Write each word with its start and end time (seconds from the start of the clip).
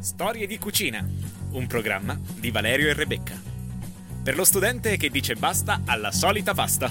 Storie 0.00 0.46
di 0.46 0.58
cucina, 0.58 1.06
un 1.50 1.66
programma 1.66 2.18
di 2.18 2.50
Valerio 2.50 2.88
e 2.88 2.94
Rebecca. 2.94 3.38
Per 4.24 4.34
lo 4.34 4.44
studente 4.44 4.96
che 4.96 5.10
dice 5.10 5.34
basta 5.34 5.82
alla 5.84 6.10
solita 6.10 6.54
pasta. 6.54 6.90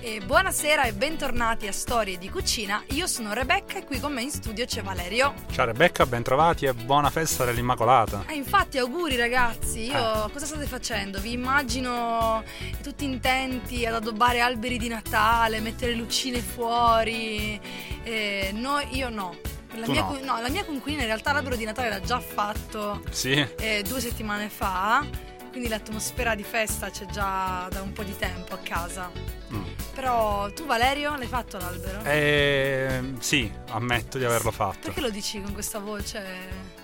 E 0.00 0.20
buonasera 0.24 0.84
e 0.84 0.94
bentornati 0.94 1.66
a 1.66 1.72
Storie 1.72 2.16
di 2.16 2.30
Cucina. 2.30 2.82
Io 2.92 3.06
sono 3.06 3.34
Rebecca 3.34 3.76
e 3.76 3.84
qui 3.84 4.00
con 4.00 4.14
me 4.14 4.22
in 4.22 4.30
studio 4.30 4.64
c'è 4.64 4.80
Valerio. 4.80 5.34
Ciao 5.50 5.66
Rebecca, 5.66 6.06
bentrovati 6.06 6.64
e 6.64 6.72
buona 6.72 7.10
festa 7.10 7.44
dell'Immacolata. 7.44 8.24
Eh, 8.28 8.34
infatti, 8.34 8.78
auguri 8.78 9.16
ragazzi. 9.16 9.90
Io 9.90 10.26
eh. 10.26 10.32
cosa 10.32 10.46
state 10.46 10.64
facendo? 10.64 11.20
Vi 11.20 11.32
immagino 11.32 12.42
tutti 12.82 13.04
intenti 13.04 13.84
ad 13.84 13.92
addobbare 13.92 14.40
alberi 14.40 14.78
di 14.78 14.88
Natale, 14.88 15.60
mettere 15.60 15.92
lucine 15.92 16.38
fuori. 16.38 17.60
Eh, 18.04 18.52
no, 18.54 18.80
io 18.92 19.10
no. 19.10 19.36
La 19.76 19.88
mia, 19.88 20.02
no. 20.02 20.18
no, 20.22 20.40
la 20.40 20.48
mia 20.48 20.64
conquilina 20.64 21.02
in 21.02 21.08
realtà 21.08 21.32
l'albero 21.32 21.56
di 21.56 21.64
Natale 21.64 21.88
l'ha 21.88 22.00
già 22.00 22.18
fatto 22.18 23.02
sì. 23.10 23.32
eh, 23.58 23.82
due 23.86 24.00
settimane 24.00 24.48
fa, 24.48 25.06
quindi 25.50 25.68
l'atmosfera 25.68 26.34
di 26.34 26.42
festa 26.42 26.90
c'è 26.90 27.06
già 27.06 27.68
da 27.70 27.82
un 27.82 27.92
po' 27.92 28.02
di 28.02 28.16
tempo 28.16 28.54
a 28.54 28.58
casa. 28.58 29.10
Mm. 29.52 29.64
Però 29.94 30.52
tu 30.52 30.66
Valerio 30.66 31.16
l'hai 31.16 31.26
fatto 31.26 31.56
l'albero? 31.56 32.02
Eh, 32.04 33.14
sì, 33.20 33.50
ammetto 33.70 34.18
di 34.18 34.24
averlo 34.24 34.50
fatto. 34.50 34.80
Perché 34.82 35.00
lo 35.00 35.08
dici 35.08 35.40
con 35.40 35.54
questa 35.54 35.78
voce? 35.78 36.22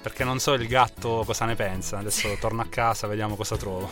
Perché 0.01 0.25
non 0.25 0.39
so 0.39 0.55
il 0.55 0.67
gatto 0.67 1.23
cosa 1.27 1.45
ne 1.45 1.55
pensa. 1.55 1.99
Adesso 1.99 2.37
torno 2.41 2.63
a 2.63 2.67
casa, 2.67 3.07
vediamo 3.07 3.37
cosa 3.37 3.57
trovo. 3.59 3.91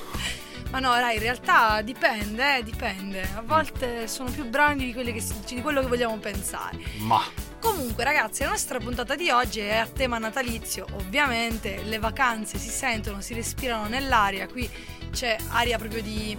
Ma 0.71 0.79
no, 0.79 0.91
dai, 0.95 1.17
in 1.17 1.23
realtà 1.23 1.83
dipende, 1.83 2.59
eh, 2.59 2.63
dipende. 2.63 3.29
A 3.35 3.43
volte 3.43 4.09
sono 4.09 4.30
più 4.30 4.49
bravi 4.49 4.95
di, 4.95 5.13
che, 5.13 5.25
di 5.47 5.61
quello 5.61 5.80
che 5.80 5.89
vogliamo 5.89 6.17
pensare. 6.17 6.79
Ma 6.99 7.23
Comunque 7.61 8.05
ragazzi, 8.05 8.43
la 8.43 8.49
nostra 8.49 8.79
puntata 8.79 9.15
di 9.15 9.29
oggi 9.29 9.61
è 9.61 9.77
a 9.77 9.87
tema 9.87 10.17
natalizio, 10.17 10.87
ovviamente 10.93 11.83
le 11.83 11.99
vacanze 11.99 12.57
si 12.57 12.71
sentono, 12.71 13.21
si 13.21 13.35
respirano 13.35 13.87
nell'aria, 13.87 14.49
qui 14.49 14.69
c'è 15.13 15.37
aria 15.51 15.77
proprio 15.77 16.01
di... 16.01 16.37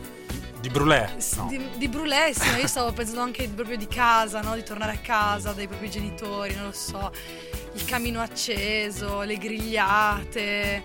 Di 0.59 0.69
brulè? 0.69 1.15
No. 1.35 1.47
Di, 1.47 1.69
di 1.77 1.87
brulè, 1.87 2.33
sì, 2.33 2.49
io 2.59 2.67
stavo 2.67 2.91
pensando 2.93 3.21
anche 3.21 3.47
proprio 3.47 3.77
di 3.77 3.87
casa, 3.87 4.41
no? 4.41 4.55
di 4.55 4.63
tornare 4.63 4.93
a 4.93 4.97
casa 4.97 5.51
dai 5.51 5.67
propri 5.67 5.91
genitori, 5.91 6.55
non 6.55 6.65
lo 6.65 6.71
so, 6.71 7.11
il 7.73 7.85
camino 7.85 8.19
acceso, 8.19 9.21
le 9.21 9.37
grigliate, 9.37 10.83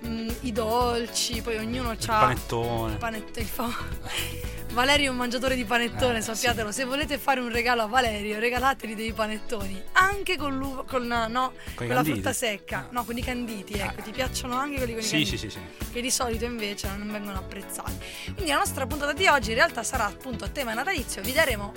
mh, 0.00 0.08
mm, 0.08 0.28
i 0.40 0.52
dolci, 0.52 1.42
poi 1.42 1.56
ognuno 1.56 1.90
ha... 1.90 1.92
Il 1.92 2.06
panettone. 2.06 2.92
Il 2.92 2.98
panettone, 2.98 3.40
il 3.40 3.46
fa- 3.46 4.53
Valerio 4.74 5.06
è 5.06 5.10
un 5.10 5.16
mangiatore 5.16 5.54
di 5.54 5.64
panettone, 5.64 6.18
eh, 6.18 6.20
sappiatelo. 6.20 6.72
Sì. 6.72 6.80
Se 6.80 6.84
volete 6.84 7.16
fare 7.16 7.38
un 7.38 7.48
regalo 7.48 7.82
a 7.82 7.86
Valerio, 7.86 8.40
regalategli 8.40 8.96
dei 8.96 9.12
panettoni. 9.12 9.80
Anche 9.92 10.36
con, 10.36 10.58
l'uva, 10.58 10.84
con, 10.84 11.06
no, 11.06 11.52
con, 11.76 11.86
con 11.86 11.94
la 11.94 12.02
frutta 12.02 12.32
secca. 12.32 12.88
No, 12.90 13.04
con 13.04 13.16
i 13.16 13.22
canditi, 13.22 13.74
ecco. 13.74 14.02
Ti 14.02 14.10
piacciono 14.10 14.56
anche 14.56 14.78
quelli 14.78 14.92
con 14.94 15.00
i 15.00 15.04
sì, 15.04 15.10
canditi? 15.10 15.38
Sì, 15.38 15.48
sì, 15.48 15.58
sì. 15.78 15.90
Che 15.92 16.00
di 16.00 16.10
solito 16.10 16.44
invece 16.44 16.88
non 16.96 17.10
vengono 17.10 17.38
apprezzati. 17.38 17.92
Quindi 18.32 18.50
la 18.50 18.58
nostra 18.58 18.84
puntata 18.86 19.12
di 19.12 19.28
oggi 19.28 19.50
in 19.50 19.56
realtà 19.56 19.84
sarà 19.84 20.06
appunto 20.06 20.44
a 20.44 20.48
tema 20.48 20.74
natalizio. 20.74 21.22
Vi 21.22 21.32
daremo 21.32 21.72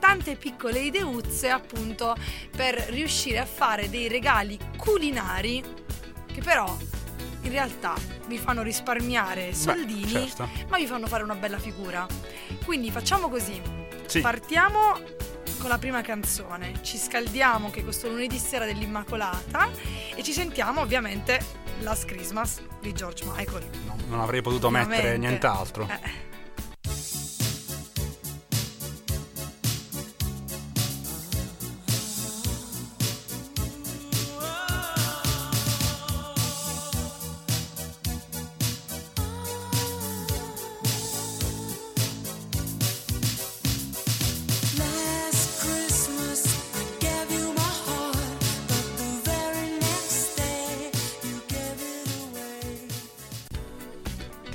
tante 0.00 0.34
piccole 0.34 0.80
ideuzze 0.80 1.48
appunto 1.48 2.16
per 2.56 2.74
riuscire 2.88 3.38
a 3.38 3.46
fare 3.46 3.88
dei 3.88 4.08
regali 4.08 4.58
culinari 4.76 5.62
che 6.26 6.40
però 6.40 6.76
in 7.42 7.50
realtà 7.50 7.94
vi 8.26 8.38
fanno 8.38 8.62
risparmiare 8.62 9.52
soldini, 9.54 10.12
Beh, 10.12 10.26
certo. 10.26 10.48
ma 10.68 10.76
vi 10.76 10.86
fanno 10.86 11.06
fare 11.06 11.22
una 11.22 11.34
bella 11.34 11.58
figura. 11.58 12.06
Quindi 12.64 12.90
facciamo 12.90 13.28
così. 13.28 13.60
Sì. 14.06 14.20
Partiamo 14.20 15.00
con 15.58 15.68
la 15.68 15.78
prima 15.78 16.02
canzone. 16.02 16.82
Ci 16.82 16.98
scaldiamo 16.98 17.70
che 17.70 17.82
questo 17.82 18.08
lunedì 18.08 18.38
sera 18.38 18.64
dell'Immacolata 18.64 19.68
e 20.14 20.22
ci 20.22 20.32
sentiamo 20.32 20.80
ovviamente 20.80 21.40
Last 21.80 22.04
Christmas 22.04 22.60
di 22.80 22.92
George 22.92 23.24
Michael. 23.24 23.68
No, 23.86 23.96
non 24.08 24.20
avrei 24.20 24.42
potuto 24.42 24.70
mettere 24.70 25.16
nient'altro. 25.18 25.88
Eh. 25.88 26.30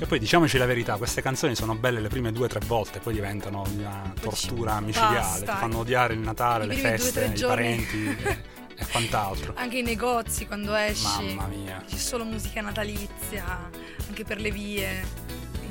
Poi 0.08 0.18
diciamoci 0.18 0.56
la 0.56 0.64
verità, 0.64 0.96
queste 0.96 1.20
canzoni 1.20 1.54
sono 1.54 1.74
belle 1.74 2.00
le 2.00 2.08
prime 2.08 2.32
due 2.32 2.46
o 2.46 2.48
tre 2.48 2.60
volte, 2.66 2.98
poi 2.98 3.12
diventano 3.12 3.62
una 3.74 4.10
tortura 4.18 4.80
micidiale, 4.80 5.40
ti 5.40 5.44
fanno 5.44 5.78
odiare 5.80 6.14
il 6.14 6.20
Natale, 6.20 6.64
I 6.64 6.68
le 6.68 6.74
feste, 6.76 7.32
i 7.36 7.40
parenti 7.40 8.06
e, 8.06 8.16
e, 8.74 8.86
quant'altro. 8.90 9.52
Anche 9.54 9.78
i 9.78 9.82
negozi 9.82 10.46
quando 10.46 10.74
esci. 10.74 11.34
Mamma 11.34 11.46
mia. 11.46 11.84
C'è 11.86 11.96
solo 11.96 12.24
musica 12.24 12.62
natalizia, 12.62 13.70
anche 14.08 14.24
per 14.24 14.40
le 14.40 14.50
vie 14.50 15.04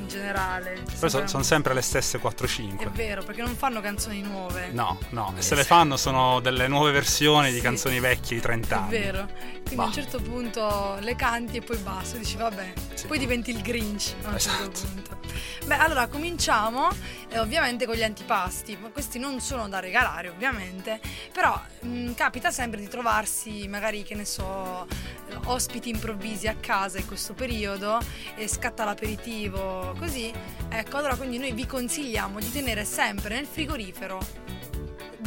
generale. 0.08 0.82
Poi 0.98 1.08
sono 1.08 1.26
son 1.26 1.44
sempre 1.44 1.74
le 1.74 1.82
stesse 1.82 2.18
4-5. 2.18 2.78
È 2.78 2.88
vero, 2.90 3.22
perché 3.22 3.42
non 3.42 3.54
fanno 3.54 3.80
canzoni 3.80 4.20
nuove. 4.22 4.70
No, 4.72 4.98
no, 5.10 5.34
e 5.36 5.42
se 5.42 5.54
le 5.54 5.64
fanno 5.64 5.96
sono 5.96 6.40
delle 6.40 6.66
nuove 6.66 6.90
versioni 6.90 7.48
sì. 7.48 7.54
di 7.54 7.60
canzoni 7.60 8.00
vecchie 8.00 8.36
di 8.36 8.42
30 8.42 8.76
anni. 8.76 8.86
È 8.86 9.00
vero. 9.00 9.26
Quindi 9.26 9.74
bah. 9.76 9.82
a 9.82 9.86
un 9.86 9.92
certo 9.92 10.20
punto 10.20 10.96
le 11.00 11.14
canti 11.14 11.58
e 11.58 11.60
poi 11.60 11.76
basta, 11.76 12.16
dici 12.16 12.36
vabbè, 12.36 12.72
sì. 12.94 13.06
poi 13.06 13.18
diventi 13.18 13.50
il 13.50 13.60
Grinch 13.60 14.14
a 14.24 14.28
un 14.28 14.34
esatto. 14.34 14.72
certo 14.72 14.80
punto. 14.92 15.17
Beh, 15.66 15.76
allora 15.76 16.06
cominciamo 16.06 16.88
eh, 17.28 17.38
ovviamente 17.38 17.86
con 17.86 17.94
gli 17.94 18.02
antipasti. 18.02 18.78
Questi 18.92 19.18
non 19.18 19.40
sono 19.40 19.68
da 19.68 19.80
regalare, 19.80 20.28
ovviamente, 20.28 21.00
però 21.32 21.60
mh, 21.80 21.88
mm, 21.88 22.12
capita 22.14 22.50
sempre 22.50 22.80
di 22.80 22.88
trovarsi 22.88 23.66
magari, 23.68 24.02
che 24.02 24.14
ne 24.14 24.24
so, 24.24 24.86
ospiti 25.44 25.90
improvvisi 25.90 26.46
a 26.48 26.56
casa 26.58 26.98
in 26.98 27.06
questo 27.06 27.34
periodo 27.34 27.98
e 28.34 28.48
scatta 28.48 28.84
l'aperitivo, 28.84 29.94
così. 29.98 30.32
Ecco, 30.68 30.96
allora 30.96 31.16
quindi 31.16 31.38
noi 31.38 31.52
vi 31.52 31.66
consigliamo 31.66 32.38
di 32.38 32.50
tenere 32.50 32.84
sempre 32.84 33.34
nel 33.34 33.46
frigorifero 33.46 34.20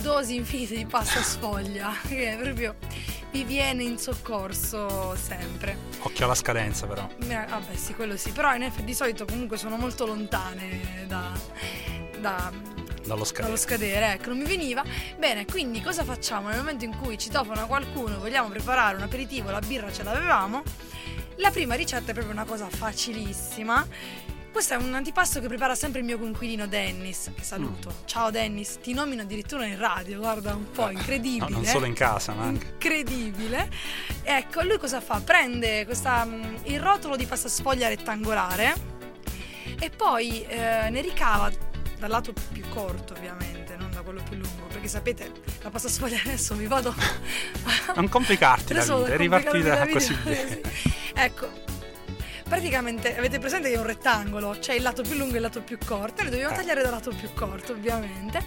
dosi 0.02 0.36
infinite 0.36 0.76
di 0.76 0.86
pasta 0.86 1.22
sfoglia, 1.22 1.94
che 2.08 2.38
proprio 2.42 2.76
vi 3.32 3.44
viene 3.44 3.84
in 3.84 3.98
soccorso 3.98 5.16
sempre. 5.16 5.78
Occhio 6.00 6.26
alla 6.26 6.36
scadenza 6.36 6.86
però. 6.86 7.08
Eh, 7.20 7.46
vabbè 7.48 7.76
sì, 7.76 7.94
quello 7.94 8.18
sì, 8.18 8.32
però 8.32 8.54
in 8.56 8.64
effetti 8.64 8.86
di 8.86 8.94
solito 8.94 9.26
comunque 9.26 9.58
sono 9.58 9.78
molto 9.78 10.06
lontane 10.06 11.06
da, 11.08 11.32
da 12.20 12.52
dallo 13.06 13.24
scadere. 13.24 13.46
dallo 13.46 13.58
scadere. 13.58 14.14
ecco, 14.14 14.30
non 14.30 14.38
mi 14.38 14.46
veniva. 14.46 14.84
Bene, 15.18 15.46
quindi 15.46 15.82
cosa 15.82 16.04
facciamo 16.04 16.50
nel 16.50 16.58
momento 16.58 16.86
in 16.86 16.96
cui 16.98 17.18
citofona 17.18 17.66
qualcuno, 17.66 18.20
vogliamo 18.20 18.50
preparare 18.50 18.96
un 18.96 19.04
aperitivo, 19.04 19.50
la 19.50 19.60
birra 19.60 19.92
ce 19.92 20.04
l'avevamo? 20.04 20.64
La 21.38 21.50
prima 21.50 21.76
ricetta 21.76 22.12
è 22.12 22.14
proprio 22.14 22.34
una 22.34 22.46
cosa 22.46 22.68
facilissima 22.70 23.88
questo 24.52 24.74
è 24.74 24.78
un 24.78 24.94
antipasto 24.94 25.40
che 25.40 25.48
prepara 25.48 25.76
sempre 25.76 26.00
il 26.00 26.06
mio 26.06 26.20
conquilino 26.20 26.68
Dennis, 26.68 27.32
che 27.36 27.44
saluto. 27.44 27.90
Mm. 27.90 28.06
Ciao 28.06 28.30
Dennis, 28.32 28.80
ti 28.82 28.94
nomino 28.94 29.22
addirittura 29.22 29.66
in 29.66 29.78
radio, 29.78 30.20
guarda 30.20 30.54
un 30.54 30.70
po', 30.70 30.90
incredibile. 30.90 31.50
No, 31.50 31.58
non 31.58 31.66
solo 31.66 31.86
in 31.86 31.94
casa, 31.94 32.34
ma 32.34 32.44
anche. 32.44 32.68
Incredibile. 32.68 33.70
Ecco, 34.24 34.62
lui 34.64 34.78
cosa 34.78 35.00
fa? 35.00 35.22
Prende 35.22 35.86
questa, 35.86 36.26
mm, 36.26 36.56
il 36.64 36.80
rotolo 36.80 37.16
di 37.16 37.26
pasta 37.26 37.48
sfoglia 37.48 37.88
rettangolare 37.88 38.74
e 39.80 39.90
poi 39.90 40.44
eh, 40.44 40.90
ne 40.90 41.02
ricava 41.02 41.50
dal 41.98 42.10
lato 42.10 42.34
più 42.52 42.64
corto, 42.70 43.14
ovviamente, 43.14 43.76
non 43.78 43.90
da 43.92 44.02
quello 44.02 44.22
più 44.28 44.38
lungo, 44.38 44.66
perché 44.68 44.88
sapete, 44.88 45.32
la 45.62 45.70
pasta 45.70 45.88
sfoglia 45.88 46.20
adesso 46.26 46.56
mi 46.56 46.68
vado 46.68 46.94
Non 47.96 48.10
complicarti 48.10 48.74
la 48.74 48.84
vita, 48.84 49.06
è 49.06 49.18
ripartita 49.18 49.88
così 49.88 50.14
bene. 50.24 50.62
ecco, 51.14 51.50
praticamente 52.52 53.18
avete 53.18 53.40
presente 53.40 53.70
che 53.70 53.76
è 53.76 53.78
un 53.78 53.86
rettangolo, 53.86 54.58
c'è 54.60 54.74
il 54.74 54.82
lato 54.82 55.04
più 55.04 55.16
lungo 55.16 55.36
e 55.36 55.38
il 55.38 55.42
lato 55.42 55.62
più 55.62 55.78
corto, 55.78 56.20
e 56.20 56.24
noi 56.24 56.32
dobbiamo 56.32 56.54
eh. 56.54 56.58
tagliare 56.58 56.82
dal 56.82 56.92
lato 56.92 57.12
più 57.12 57.30
corto, 57.34 57.72
ovviamente. 57.72 58.44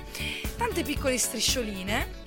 Tante 0.59 0.83
piccole 0.83 1.17
striscioline 1.17 2.23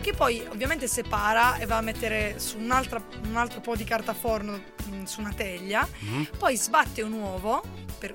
che 0.00 0.12
poi 0.12 0.44
ovviamente 0.50 0.88
separa 0.88 1.58
e 1.58 1.66
va 1.66 1.76
a 1.76 1.82
mettere 1.82 2.40
su 2.40 2.58
un 2.58 2.68
altro 2.72 3.60
po' 3.60 3.76
di 3.76 3.84
carta 3.84 4.12
forno 4.12 4.60
mm, 4.88 5.04
su 5.04 5.20
una 5.20 5.32
teglia, 5.32 5.88
mm-hmm. 6.04 6.24
poi 6.36 6.56
sbatte 6.56 7.02
un 7.02 7.12
uovo 7.12 7.62
per 7.96 8.12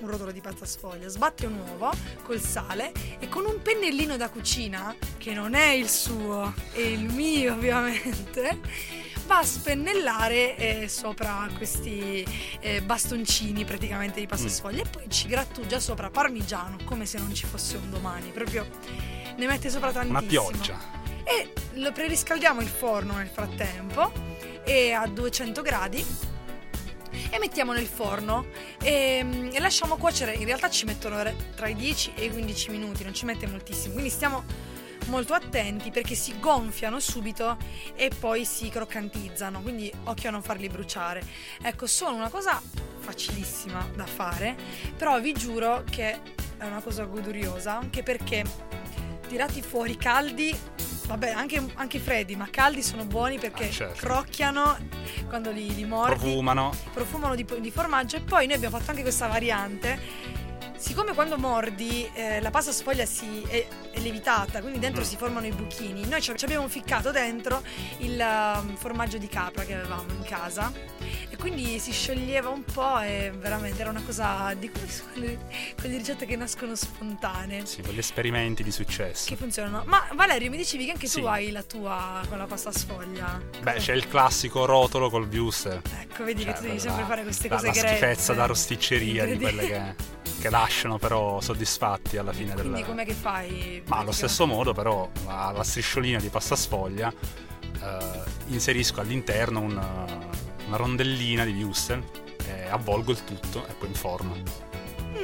un 0.00 0.08
rotolo 0.08 0.32
di 0.32 0.40
pasta 0.40 0.66
sfoglia, 0.66 1.06
sbatte 1.06 1.46
un 1.46 1.56
uovo 1.56 1.92
col 2.24 2.40
sale 2.40 2.90
e 3.20 3.28
con 3.28 3.46
un 3.46 3.62
pennellino 3.62 4.16
da 4.16 4.28
cucina, 4.28 4.92
che 5.18 5.34
non 5.34 5.54
è 5.54 5.70
il 5.70 5.88
suo, 5.88 6.52
è 6.72 6.80
il 6.80 7.04
mio 7.04 7.52
ovviamente, 7.52 8.58
va 9.26 9.38
a 9.38 9.42
spennellare 9.42 10.56
eh, 10.56 10.88
sopra 10.88 11.48
questi 11.56 12.26
eh, 12.60 12.82
bastoncini 12.82 13.64
praticamente 13.64 14.20
di 14.20 14.26
pasta 14.26 14.46
mm. 14.46 14.50
sfoglia 14.50 14.82
e 14.82 14.86
poi 14.88 15.04
ci 15.08 15.28
grattugia 15.28 15.80
sopra 15.80 16.10
parmigiano 16.10 16.78
come 16.84 17.06
se 17.06 17.18
non 17.18 17.34
ci 17.34 17.46
fosse 17.46 17.76
un 17.76 17.90
domani, 17.90 18.30
proprio 18.30 18.66
ne 19.36 19.46
mette 19.46 19.70
sopra 19.70 19.90
tantissimo. 19.90 20.18
Una 20.18 20.28
pioggia. 20.28 20.78
e 21.24 21.52
lo 21.74 21.92
preriscaldiamo 21.92 22.60
il 22.60 22.68
forno 22.68 23.16
nel 23.16 23.28
frattempo 23.28 24.12
e 24.64 24.92
a 24.92 25.06
200 25.06 25.62
gradi 25.62 26.04
e 27.30 27.38
mettiamo 27.38 27.72
nel 27.72 27.86
forno 27.86 28.46
e, 28.82 29.50
e, 29.52 29.60
lasciamo 29.60 29.96
cuocere. 29.96 30.34
In 30.34 30.44
realtà 30.44 30.68
ci 30.70 30.84
mettono 30.84 31.22
tra 31.54 31.68
i 31.68 31.74
10 31.74 32.12
e 32.14 32.24
i 32.26 32.30
15 32.30 32.70
minuti, 32.70 33.04
non 33.04 33.14
ci 33.14 33.24
mette 33.24 33.46
moltissimo. 33.46 33.92
Quindi 33.92 34.10
stiamo 34.10 34.44
molto 35.06 35.34
attenti 35.34 35.90
perché 35.90 36.14
si 36.14 36.38
gonfiano 36.38 37.00
subito 37.00 37.56
e 37.94 38.10
poi 38.18 38.44
si 38.44 38.68
croccantizzano. 38.68 39.60
Quindi 39.60 39.92
occhio 40.04 40.28
a 40.28 40.32
non 40.32 40.42
farli 40.42 40.68
bruciare. 40.68 41.22
Ecco, 41.62 41.86
sono 41.86 42.16
una 42.16 42.28
cosa 42.30 42.60
facilissima 42.98 43.86
da 43.94 44.06
fare, 44.06 44.56
però 44.96 45.20
vi 45.20 45.32
giuro 45.32 45.84
che 45.88 46.20
è 46.56 46.64
una 46.64 46.80
cosa 46.80 47.04
goduriosa 47.04 47.76
anche 47.76 48.02
perché 48.02 48.44
tirati 49.26 49.60
fuori 49.62 49.96
caldi 49.96 50.56
vabbè, 51.06 51.30
anche, 51.30 51.62
anche, 51.74 51.98
freddi, 51.98 52.36
ma 52.36 52.48
caldi 52.50 52.82
sono 52.82 53.04
buoni 53.04 53.38
perché 53.38 53.68
ah, 53.68 53.70
certo. 53.70 54.06
crocchiano 54.06 54.76
quando 55.28 55.50
li, 55.50 55.74
li 55.74 55.84
mordi. 55.84 56.18
Profumano. 56.18 56.72
Profumano 56.92 57.34
di, 57.34 57.46
di, 57.58 57.70
formaggio. 57.70 58.16
E 58.16 58.20
poi 58.20 58.46
noi 58.46 58.56
abbiamo 58.56 58.76
fatto 58.78 58.90
anche 58.90 59.02
questa 59.02 59.26
variante. 59.26 60.32
Siccome 60.76 61.14
quando 61.14 61.38
mordi 61.38 62.08
eh, 62.14 62.40
la 62.40 62.50
pasta 62.50 62.72
sfoglia 62.72 63.06
si 63.06 63.42
è, 63.48 63.66
è 63.94 64.00
levitata, 64.00 64.60
quindi 64.60 64.80
dentro 64.80 65.02
mm. 65.02 65.04
si 65.04 65.16
formano 65.16 65.46
i 65.46 65.52
buchini, 65.52 66.06
noi 66.06 66.20
ci 66.20 66.32
abbiamo 66.42 66.68
ficcato 66.68 67.12
dentro 67.12 67.62
il 67.98 68.20
um, 68.20 68.76
formaggio 68.76 69.18
di 69.18 69.28
capra 69.28 69.64
che 69.64 69.74
avevamo 69.74 70.12
in 70.12 70.24
casa 70.24 70.72
e 71.28 71.36
quindi 71.36 71.78
si 71.78 71.92
scioglieva 71.92 72.48
un 72.48 72.64
po' 72.64 73.00
e 73.00 73.32
veramente 73.36 73.80
era 73.80 73.90
una 73.90 74.02
cosa 74.02 74.52
di 74.54 74.70
quelle, 74.70 75.38
quelle 75.78 75.96
ricette 75.96 76.26
che 76.26 76.36
nascono 76.36 76.74
spontanee. 76.74 77.66
Sì, 77.66 77.82
quegli 77.82 77.98
esperimenti 77.98 78.62
di 78.62 78.72
successo. 78.72 79.28
Che 79.28 79.36
funzionano. 79.36 79.84
Ma 79.86 80.06
Valerio, 80.14 80.50
mi 80.50 80.56
dicevi 80.56 80.86
che 80.86 80.90
anche 80.90 81.06
sì. 81.06 81.20
tu 81.20 81.26
hai 81.26 81.50
la 81.50 81.62
tua 81.62 82.22
con 82.28 82.38
la 82.38 82.46
pasta 82.46 82.72
sfoglia. 82.72 83.40
Beh, 83.62 83.74
c'è 83.74 83.94
il 83.94 84.08
classico 84.08 84.64
rotolo 84.64 85.08
col 85.08 85.28
wuster. 85.28 85.80
Ecco, 86.00 86.24
vedi 86.24 86.42
cioè, 86.42 86.52
che 86.52 86.58
tu 86.58 86.66
devi 86.66 86.80
sempre 86.80 87.04
fare 87.04 87.22
queste 87.22 87.48
cose 87.48 87.70
grezze. 87.70 87.82
La 87.82 87.88
schifezza 87.88 88.32
da 88.32 88.46
rosticceria 88.46 89.24
di 89.24 89.38
quelle 89.38 89.66
che, 89.66 89.94
che 90.44 90.50
lasciano 90.50 90.98
però 90.98 91.40
soddisfatti 91.40 92.18
alla 92.18 92.34
fine 92.34 92.54
del... 92.54 92.64
Quindi 92.66 92.84
com'è 92.84 93.06
che 93.06 93.14
fai? 93.14 93.82
Ma 93.86 93.96
allo 93.98 94.12
stesso 94.12 94.46
modo 94.46 94.74
però 94.74 95.10
alla 95.24 95.64
strisciolina 95.64 96.18
di 96.20 96.28
pasta 96.28 96.54
sfoglia 96.54 97.10
eh, 97.10 98.22
inserisco 98.48 99.00
all'interno 99.00 99.60
un 99.60 99.80
una 100.66 100.76
rondellina 100.76 101.44
di 101.44 101.62
wuster, 101.62 102.02
eh, 102.46 102.68
avvolgo 102.68 103.10
il 103.10 103.24
tutto 103.24 103.66
e 103.66 103.72
poi 103.74 103.88
inforno. 103.88 104.72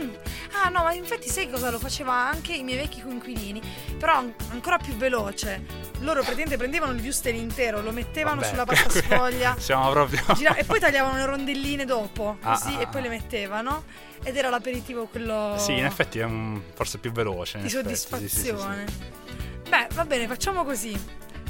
Mm. 0.02 0.14
Ah 0.52 0.68
no, 0.68 0.82
ma 0.82 0.92
infatti 0.92 1.28
sai 1.28 1.48
cosa 1.48 1.70
lo 1.70 1.78
faceva 1.78 2.12
anche 2.12 2.52
i 2.54 2.62
miei 2.62 2.78
vecchi 2.78 3.02
coinquilini, 3.02 3.60
però 3.98 4.24
ancora 4.50 4.78
più 4.78 4.94
veloce. 4.94 5.88
Loro 6.00 6.20
praticamente 6.20 6.56
prendevano 6.56 6.92
il 6.92 7.02
wuster 7.02 7.34
intero, 7.34 7.80
lo 7.82 7.92
mettevano 7.92 8.40
Vabbè, 8.40 8.48
sulla 8.48 8.64
pasta 8.64 8.90
sfoglia. 9.00 9.56
Siamo 9.58 9.90
proprio 9.90 10.22
gira- 10.34 10.54
e 10.56 10.64
poi 10.64 10.80
tagliavano 10.80 11.16
le 11.16 11.24
rondelline 11.26 11.84
dopo, 11.84 12.38
ah, 12.40 12.52
così 12.52 12.74
ah, 12.74 12.80
e 12.80 12.86
poi 12.88 13.02
le 13.02 13.08
mettevano 13.08 13.84
ed 14.22 14.36
era 14.36 14.48
l'aperitivo 14.50 15.06
quello 15.06 15.56
Sì, 15.58 15.78
in 15.78 15.84
effetti 15.84 16.18
è 16.18 16.24
un, 16.24 16.60
forse 16.74 16.98
più 16.98 17.12
veloce, 17.12 17.58
di 17.58 17.66
effetti, 17.66 17.96
soddisfazione. 17.96 18.84
Sì, 18.86 18.92
sì, 18.94 19.02
sì, 19.02 19.68
Beh, 19.68 19.88
va 19.92 20.04
bene, 20.04 20.26
facciamo 20.26 20.64
così. 20.64 20.98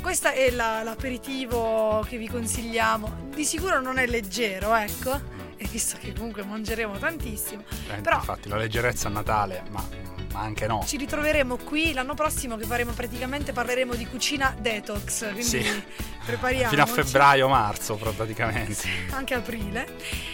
Questo 0.02 0.28
è 0.28 0.50
la, 0.50 0.82
l'aperitivo 0.82 2.04
che 2.08 2.16
vi 2.16 2.28
consigliamo. 2.28 3.28
Di 3.34 3.44
sicuro 3.44 3.80
non 3.80 3.98
è 3.98 4.06
leggero, 4.06 4.74
ecco. 4.74 5.38
E 5.60 5.66
visto 5.68 5.98
che 5.98 6.14
comunque 6.14 6.42
mangeremo 6.42 6.96
tantissimo. 6.96 7.62
Eh, 7.90 8.00
però 8.00 8.16
infatti 8.16 8.48
la 8.48 8.56
leggerezza 8.56 9.08
a 9.08 9.10
Natale, 9.10 9.62
ma, 9.68 9.86
ma, 10.32 10.40
anche 10.40 10.66
no. 10.66 10.82
Ci 10.86 10.96
ritroveremo 10.96 11.58
qui 11.58 11.92
l'anno 11.92 12.14
prossimo 12.14 12.56
che 12.56 12.64
faremo 12.64 12.92
praticamente 12.92 13.52
parleremo 13.52 13.94
di 13.94 14.06
cucina 14.06 14.54
detox. 14.58 15.24
Quindi 15.24 15.42
sì. 15.42 15.82
prepariamo. 16.24 16.70
Fino 16.70 16.82
a 16.82 16.86
febbraio-marzo 16.86 17.96
praticamente. 17.96 18.72
Sì, 18.72 18.88
anche 19.10 19.34
aprile. 19.34 19.86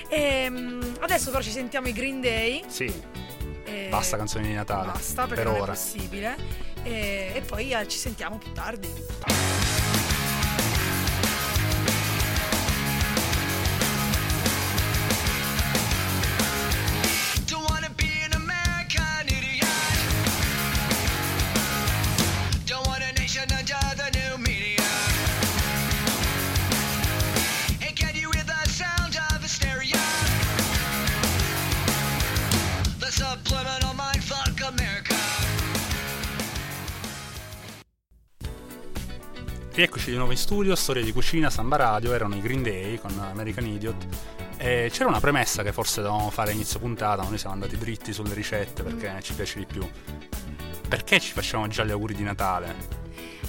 E, 0.08 0.20
ehm, 0.44 0.98
adesso 1.00 1.30
però 1.30 1.42
ci 1.42 1.50
sentiamo 1.50 1.88
i 1.88 1.92
Green 1.92 2.20
Day. 2.20 2.62
Sì. 2.68 3.02
E 3.64 3.88
basta 3.90 4.16
canzoni 4.16 4.46
di 4.46 4.54
Natale. 4.54 4.92
Basta 4.92 5.26
perché 5.26 5.42
per 5.42 5.52
ora. 5.52 5.72
è 5.72 5.74
possibile. 5.74 6.36
E, 6.84 7.32
e 7.34 7.40
poi 7.40 7.72
eh, 7.72 7.88
ci 7.88 7.98
sentiamo 7.98 8.38
più 8.38 8.52
tardi. 8.52 8.88
Rieccoci 39.76 40.08
di 40.08 40.16
nuovo 40.16 40.32
in 40.32 40.38
studio, 40.38 40.74
storia 40.74 41.04
di 41.04 41.12
cucina, 41.12 41.50
Samba 41.50 41.76
Radio, 41.76 42.14
erano 42.14 42.34
i 42.34 42.40
Green 42.40 42.62
Day 42.62 42.96
con 42.96 43.10
American 43.20 43.66
Idiot. 43.66 44.06
E 44.56 44.88
c'era 44.90 45.06
una 45.06 45.20
premessa 45.20 45.62
che 45.62 45.70
forse 45.70 46.00
dovevamo 46.00 46.30
fare 46.30 46.52
inizio 46.52 46.78
puntata, 46.78 47.22
ma 47.22 47.28
noi 47.28 47.36
siamo 47.36 47.52
andati 47.52 47.76
dritti 47.76 48.14
sulle 48.14 48.32
ricette 48.32 48.82
perché 48.82 49.20
ci 49.20 49.34
piace 49.34 49.58
di 49.58 49.66
più. 49.66 49.86
Perché 50.88 51.20
ci 51.20 51.34
facciamo 51.34 51.68
già 51.68 51.84
gli 51.84 51.90
auguri 51.90 52.14
di 52.14 52.22
Natale? 52.22 52.74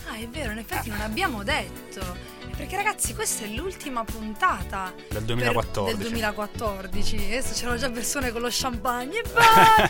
Ah, 0.10 0.18
è 0.18 0.28
vero, 0.28 0.52
in 0.52 0.58
effetti 0.58 0.90
non 0.90 1.00
abbiamo 1.00 1.44
detto. 1.44 2.37
Perché 2.58 2.76
ragazzi, 2.76 3.14
questa 3.14 3.46
è 3.46 3.50
l'ultima 3.50 4.04
puntata 4.04 4.92
del 5.10 5.22
2014. 5.22 5.96
del 5.96 6.08
2014. 6.10 7.16
Adesso 7.16 7.54
c'erano 7.54 7.78
già 7.78 7.92
persone 7.92 8.32
con 8.32 8.42
lo 8.42 8.48
champagne 8.50 9.20
e 9.20 9.24
vai! 9.32 9.90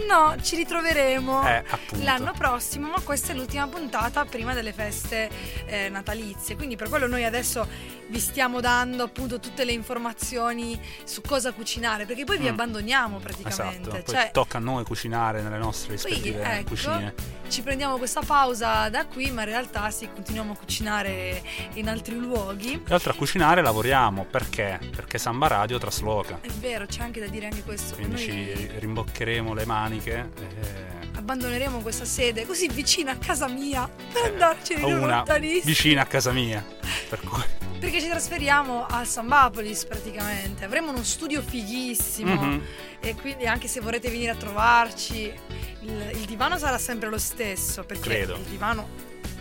no, 0.08 0.34
ci 0.40 0.56
ritroveremo 0.56 1.46
eh, 1.46 1.62
l'anno 2.02 2.32
prossimo, 2.32 2.88
ma 2.88 3.00
questa 3.02 3.34
è 3.34 3.36
l'ultima 3.36 3.68
puntata 3.68 4.24
prima 4.24 4.54
delle 4.54 4.72
feste 4.72 5.28
eh, 5.66 5.90
natalizie. 5.90 6.56
Quindi 6.56 6.76
per 6.76 6.88
quello 6.88 7.06
noi 7.06 7.24
adesso 7.24 7.68
vi 8.08 8.18
stiamo 8.18 8.60
dando 8.60 9.02
appunto 9.02 9.38
tutte 9.38 9.64
le 9.64 9.72
informazioni 9.72 10.80
su 11.04 11.20
cosa 11.20 11.52
cucinare, 11.52 12.06
perché 12.06 12.24
poi 12.24 12.38
vi 12.38 12.46
mm. 12.46 12.52
abbandoniamo 12.52 13.18
praticamente. 13.18 13.90
Esatto, 13.90 14.12
cioè, 14.12 14.30
tocca 14.32 14.56
a 14.56 14.60
noi 14.60 14.84
cucinare 14.84 15.42
nelle 15.42 15.58
nostre 15.58 15.92
rispettive 15.92 16.40
poi, 16.40 16.58
ecco, 16.58 16.68
cucine. 16.70 17.14
Ci 17.48 17.62
prendiamo 17.62 17.96
questa 17.98 18.22
pausa 18.22 18.88
da 18.88 19.06
qui, 19.06 19.30
ma 19.30 19.42
in 19.42 19.48
realtà 19.48 19.90
sì, 19.90 20.08
continuiamo 20.12 20.52
a 20.52 20.56
cucinare 20.56 21.42
in 21.74 21.88
altri 21.88 22.05
luoghi. 22.12 22.82
E 22.86 22.94
oltre 22.94 23.12
a 23.12 23.14
cucinare 23.14 23.62
lavoriamo, 23.62 24.24
perché? 24.24 24.78
Perché 24.94 25.18
Samba 25.18 25.46
Radio 25.48 25.78
trasloca. 25.78 26.38
È 26.40 26.48
vero, 26.48 26.86
c'è 26.86 27.02
anche 27.02 27.20
da 27.20 27.26
dire 27.26 27.46
anche 27.46 27.62
questo. 27.62 27.94
Quindi 27.94 28.16
ci 28.18 28.70
rimboccheremo 28.78 29.54
le 29.54 29.64
maniche. 29.64 30.30
E 30.38 30.94
abbandoneremo 31.16 31.78
questa 31.80 32.04
sede 32.04 32.46
così 32.46 32.68
vicina 32.68 33.12
a 33.12 33.16
casa 33.16 33.48
mia 33.48 33.88
per 34.12 34.32
andarci 34.32 34.74
di 34.74 34.82
una 34.82 35.24
vicina 35.64 36.02
a 36.02 36.04
casa 36.04 36.30
mia 36.30 36.62
per 37.08 37.20
cui 37.20 37.42
perché 37.78 38.00
ci 38.00 38.08
trasferiamo 38.08 38.86
a 38.86 39.04
Sambapolis 39.04 39.84
praticamente. 39.84 40.64
Avremo 40.64 40.90
uno 40.90 41.02
studio 41.02 41.42
fighissimo 41.42 42.34
mm-hmm. 42.34 42.60
e 43.00 43.14
quindi 43.14 43.46
anche 43.46 43.68
se 43.68 43.80
vorrete 43.80 44.08
venire 44.08 44.30
a 44.30 44.34
trovarci, 44.34 45.32
il, 45.80 46.10
il 46.14 46.24
divano 46.24 46.56
sarà 46.56 46.78
sempre 46.78 47.10
lo 47.10 47.18
stesso 47.18 47.84
perché 47.84 48.08
Credo. 48.08 48.34
il 48.34 48.44
divano 48.44 48.88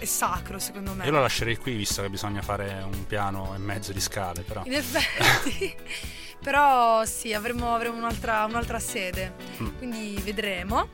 è 0.05 0.07
sacro 0.07 0.59
secondo 0.59 0.93
me. 0.93 1.05
Io 1.05 1.12
lo 1.12 1.21
lascerei 1.21 1.57
qui 1.57 1.75
visto 1.75 2.01
che 2.01 2.09
bisogna 2.09 2.41
fare 2.41 2.81
un 2.83 3.05
piano 3.05 3.53
e 3.55 3.57
mezzo 3.57 3.91
di 3.91 4.01
scale 4.01 4.41
però. 4.41 4.62
In 4.65 4.74
effetti. 4.74 5.75
Però 6.45 7.03
sì, 7.05 7.33
avremo, 7.33 7.74
avremo 7.74 7.97
un'altra, 7.97 8.45
un'altra, 8.45 8.77
sede, 8.77 9.33
mm. 9.59 9.77
quindi 9.79 10.21
vedremo. 10.24 10.89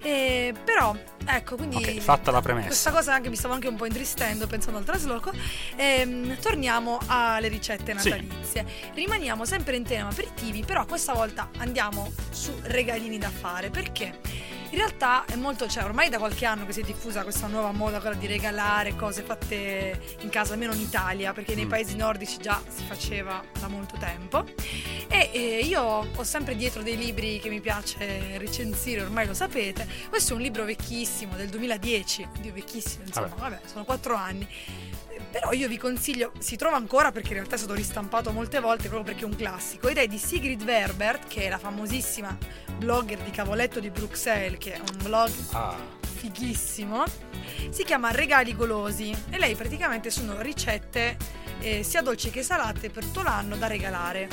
E, 0.00 0.54
però, 0.64 0.94
ecco, 1.26 1.56
quindi... 1.56 1.74
Okay, 1.74 1.98
fatta 1.98 2.30
la 2.30 2.40
premessa. 2.40 2.68
Questa 2.68 2.92
cosa 2.92 3.12
anche 3.12 3.28
mi 3.28 3.34
stavo 3.34 3.52
anche 3.52 3.66
un 3.66 3.74
po' 3.74 3.86
intristendo 3.86 4.46
pensando 4.46 4.78
al 4.78 4.84
trasloco. 4.84 5.32
E, 5.74 5.84
ehm, 6.02 6.38
torniamo 6.38 7.00
alle 7.06 7.48
ricette 7.48 7.92
natalizie. 7.94 8.64
Sì. 8.64 8.90
Rimaniamo 8.94 9.44
sempre 9.44 9.74
in 9.74 9.82
tema 9.82 10.08
aperitivi, 10.08 10.62
però 10.64 10.86
questa 10.86 11.14
volta 11.14 11.50
andiamo 11.58 12.12
su 12.30 12.56
regalini 12.62 13.18
da 13.18 13.30
fare. 13.30 13.70
Perché? 13.70 14.20
In 14.72 14.78
realtà 14.78 15.26
è 15.26 15.36
molto, 15.36 15.68
cioè 15.68 15.84
ormai 15.84 16.08
da 16.08 16.16
qualche 16.16 16.46
anno 16.46 16.64
che 16.64 16.72
si 16.72 16.80
è 16.80 16.82
diffusa 16.82 17.24
questa 17.24 17.46
nuova 17.46 17.72
moda, 17.72 18.00
quella 18.00 18.16
di 18.16 18.26
regalare 18.26 18.96
cose 18.96 19.20
fatte 19.20 20.00
in 20.20 20.30
casa, 20.30 20.54
almeno 20.54 20.72
in 20.72 20.80
Italia, 20.80 21.34
perché 21.34 21.54
nei 21.54 21.66
mm. 21.66 21.68
paesi 21.68 21.94
nordici 21.94 22.38
già 22.38 22.58
si 22.68 22.82
faceva 22.84 23.44
da 23.60 23.68
molto 23.68 23.98
tempo. 23.98 24.46
E, 25.08 25.30
e 25.30 25.58
io 25.58 25.82
ho 25.82 26.24
sempre 26.24 26.56
dietro 26.56 26.82
dei 26.82 26.96
libri 26.96 27.38
che 27.38 27.50
mi 27.50 27.60
piace 27.60 28.38
recensire, 28.38 29.02
ormai 29.02 29.26
lo 29.26 29.34
sapete. 29.34 29.86
Questo 30.08 30.32
è 30.32 30.36
un 30.36 30.40
libro 30.40 30.64
vecchissimo, 30.64 31.36
del 31.36 31.50
2010, 31.50 32.28
Dio 32.40 32.54
vecchissimo, 32.54 33.04
insomma, 33.04 33.26
vabbè, 33.26 33.40
vabbè 33.40 33.60
sono 33.66 33.84
quattro 33.84 34.14
anni 34.14 34.48
però 35.32 35.52
io 35.52 35.66
vi 35.66 35.78
consiglio, 35.78 36.32
si 36.38 36.56
trova 36.56 36.76
ancora 36.76 37.10
perché 37.10 37.28
in 37.28 37.36
realtà 37.36 37.54
è 37.54 37.58
stato 37.58 37.72
ristampato 37.72 38.32
molte 38.32 38.60
volte 38.60 38.88
proprio 38.88 39.14
perché 39.14 39.22
è 39.22 39.24
un 39.26 39.34
classico 39.34 39.88
ed 39.88 39.96
è 39.96 40.06
di 40.06 40.18
Sigrid 40.18 40.62
Verbert 40.62 41.26
che 41.26 41.44
è 41.44 41.48
la 41.48 41.56
famosissima 41.56 42.36
blogger 42.76 43.18
di 43.18 43.30
Cavoletto 43.30 43.80
di 43.80 43.88
Bruxelles 43.88 44.58
che 44.58 44.74
è 44.74 44.78
un 44.78 45.02
blog 45.02 45.30
ah. 45.52 45.74
fighissimo. 46.00 47.04
Si 47.70 47.82
chiama 47.82 48.10
Regali 48.10 48.54
Golosi 48.54 49.10
e 49.30 49.38
lei 49.38 49.54
praticamente 49.54 50.10
sono 50.10 50.38
ricette 50.42 51.16
eh, 51.60 51.82
sia 51.82 52.02
dolci 52.02 52.30
che 52.30 52.42
salate 52.42 52.90
per 52.90 53.04
tutto 53.04 53.22
l'anno 53.22 53.56
da 53.56 53.68
regalare. 53.68 54.28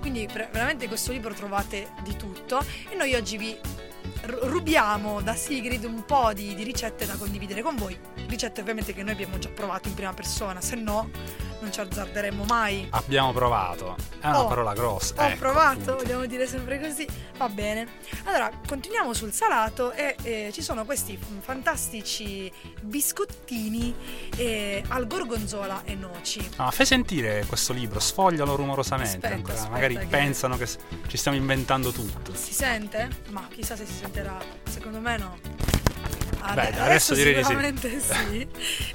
Quindi 0.00 0.28
pre- 0.30 0.50
veramente 0.52 0.84
in 0.84 0.90
questo 0.90 1.12
libro 1.12 1.32
trovate 1.32 1.92
di 2.02 2.14
tutto 2.16 2.62
e 2.90 2.94
noi 2.94 3.14
oggi 3.14 3.38
vi 3.38 3.58
rubiamo 4.24 5.20
da 5.20 5.34
Sigrid 5.34 5.84
un 5.84 6.04
po' 6.04 6.32
di, 6.32 6.54
di 6.54 6.62
ricette 6.62 7.06
da 7.06 7.16
condividere 7.16 7.62
con 7.62 7.76
voi. 7.76 7.98
Ricette 8.28 8.60
ovviamente 8.60 8.92
che 8.92 9.02
noi 9.02 9.12
abbiamo 9.12 9.38
già 9.38 9.50
provato 9.50 9.88
in 9.88 9.94
prima 9.94 10.12
persona, 10.12 10.60
se 10.60 10.76
no 10.76 11.10
non 11.62 11.72
ci 11.72 11.80
azzarderemo 11.80 12.44
mai. 12.44 12.86
Abbiamo 12.90 13.32
provato. 13.32 13.96
È 14.20 14.26
una 14.26 14.42
Oh, 14.42 14.48
parola 14.48 14.72
grossa. 14.74 15.14
Ho 15.16 15.24
ecco, 15.28 15.38
provato, 15.38 15.70
appunto. 15.92 15.96
vogliamo 15.96 16.26
dire 16.26 16.46
sempre 16.46 16.80
così. 16.80 17.06
Va 17.38 17.48
bene. 17.48 17.86
Allora, 18.24 18.50
continuiamo 18.66 19.14
sul 19.14 19.32
salato 19.32 19.92
e 19.92 20.16
eh, 20.22 20.50
ci 20.52 20.60
sono 20.62 20.84
questi 20.84 21.16
fantastici 21.40 22.52
biscottini 22.80 23.94
eh, 24.36 24.82
al 24.88 25.06
gorgonzola 25.06 25.82
e 25.84 25.94
noci. 25.94 26.46
No, 26.58 26.70
fai 26.70 26.84
sentire 26.86 27.44
questo 27.46 27.72
libro, 27.72 28.00
sfoglialo 28.00 28.54
rumorosamente. 28.56 29.16
Aspetta, 29.16 29.34
ancora. 29.34 29.52
aspetta 29.54 29.72
Magari 29.72 29.96
che- 29.98 30.06
pensano 30.06 30.56
che 30.56 30.66
ci 31.06 31.16
stiamo 31.16 31.36
inventando 31.36 31.90
tutto. 31.92 32.34
Si 32.34 32.52
sente? 32.52 33.08
Ma 33.30 33.46
chissà 33.54 33.76
se 33.76 33.86
si 33.86 33.94
sentirà. 33.94 34.36
Secondo 34.68 34.98
me 35.00 35.16
no. 35.16 35.81
Beh, 36.54 36.78
adesso 36.78 37.14
direi 37.14 37.34
di 37.34 37.38
sì. 37.40 37.44
sicuramente 37.46 38.00
sì. 38.00 38.48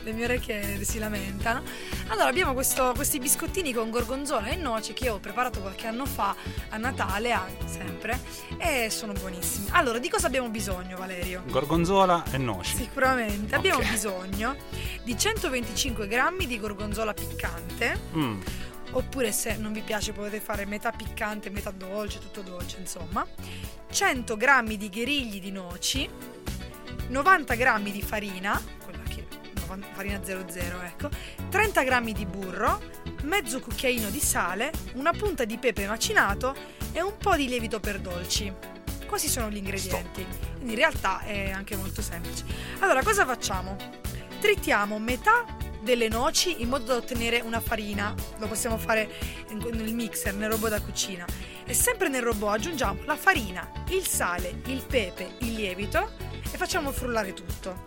Le 0.03 0.11
mie 0.11 0.25
orecchie 0.25 0.83
si 0.83 0.99
lamentano. 0.99 1.63
Allora, 2.07 2.27
abbiamo 2.29 2.53
questo- 2.53 2.91
questi 2.95 3.19
biscottini 3.19 3.73
con 3.73 3.89
gorgonzola 3.89 4.47
e 4.47 4.55
noci 4.55 4.93
che 4.93 5.05
io 5.05 5.15
ho 5.15 5.19
preparato 5.19 5.59
qualche 5.61 5.87
anno 5.87 6.05
fa 6.05 6.35
a 6.69 6.77
Natale, 6.77 7.31
ah, 7.31 7.47
sempre, 7.65 8.19
e 8.57 8.89
sono 8.89 9.13
buonissimi. 9.13 9.67
Allora, 9.71 9.97
di 9.99 10.09
cosa 10.09 10.27
abbiamo 10.27 10.49
bisogno, 10.49 10.97
Valerio? 10.97 11.43
Gorgonzola 11.47 12.23
e 12.31 12.37
noci. 12.37 12.75
Sicuramente 12.75 13.55
abbiamo 13.55 13.79
Ok. 13.79 13.89
bisogno 13.89 14.55
di 15.03 15.17
125 15.17 16.07
grammi 16.07 16.45
di 16.47 16.59
gorgonzola 16.59 17.13
piccante, 17.13 17.99
Mm, 18.13 18.39
oppure 18.91 19.31
se 19.31 19.55
non 19.57 19.71
vi 19.73 19.81
piace 19.81 20.11
potete 20.13 20.39
fare 20.39 20.65
metà 20.65 20.91
piccante, 20.91 21.49
metà 21.49 21.71
dolce, 21.71 22.19
tutto 22.19 22.41
dolce, 22.41 22.77
insomma. 22.79 23.25
100 23.89 24.35
grammi 24.35 24.75
di 24.77 24.89
gherigli 24.89 25.39
di 25.39 25.51
noci, 25.51 26.09
90 27.07 27.55
grammi 27.55 27.91
di 27.91 28.01
farina, 28.01 28.61
quella 28.83 29.03
che 29.03 29.25
farina 29.93 30.23
00, 30.23 30.81
ecco, 30.81 31.09
30 31.49 31.83
grammi 31.83 32.13
di 32.13 32.25
burro, 32.25 32.81
mezzo 33.23 33.59
cucchiaino 33.59 34.09
di 34.09 34.19
sale, 34.19 34.71
una 34.93 35.11
punta 35.11 35.45
di 35.45 35.57
pepe 35.57 35.87
macinato 35.87 36.55
e 36.91 37.01
un 37.01 37.15
po' 37.17 37.35
di 37.35 37.47
lievito 37.47 37.79
per 37.79 37.99
dolci. 37.99 38.51
Questi 39.05 39.29
sono 39.29 39.49
gli 39.49 39.57
ingredienti. 39.57 40.25
Quindi 40.55 40.73
in 40.73 40.75
realtà 40.75 41.21
è 41.21 41.51
anche 41.51 41.75
molto 41.77 42.01
semplice. 42.01 42.43
Allora, 42.79 43.01
cosa 43.01 43.25
facciamo? 43.25 43.77
Tritiamo 44.39 44.99
metà 44.99 45.45
delle 45.81 46.09
noci 46.09 46.61
in 46.61 46.67
modo 46.67 46.83
da 46.85 46.95
ottenere 46.95 47.39
una 47.39 47.61
farina. 47.61 48.13
Lo 48.39 48.47
possiamo 48.47 48.77
fare 48.77 49.09
nel 49.49 49.93
mixer, 49.93 50.33
nel 50.33 50.49
robot 50.51 50.69
da 50.71 50.81
cucina. 50.81 51.25
E 51.65 51.73
sempre 51.73 52.09
nel 52.09 52.21
robot 52.21 52.55
aggiungiamo 52.55 53.03
la 53.05 53.15
farina, 53.15 53.69
il 53.89 54.05
sale, 54.05 54.61
il 54.65 54.83
pepe, 54.85 55.35
il 55.39 55.53
lievito 55.53 56.26
e 56.51 56.57
facciamo 56.57 56.91
frullare 56.91 57.33
tutto. 57.33 57.85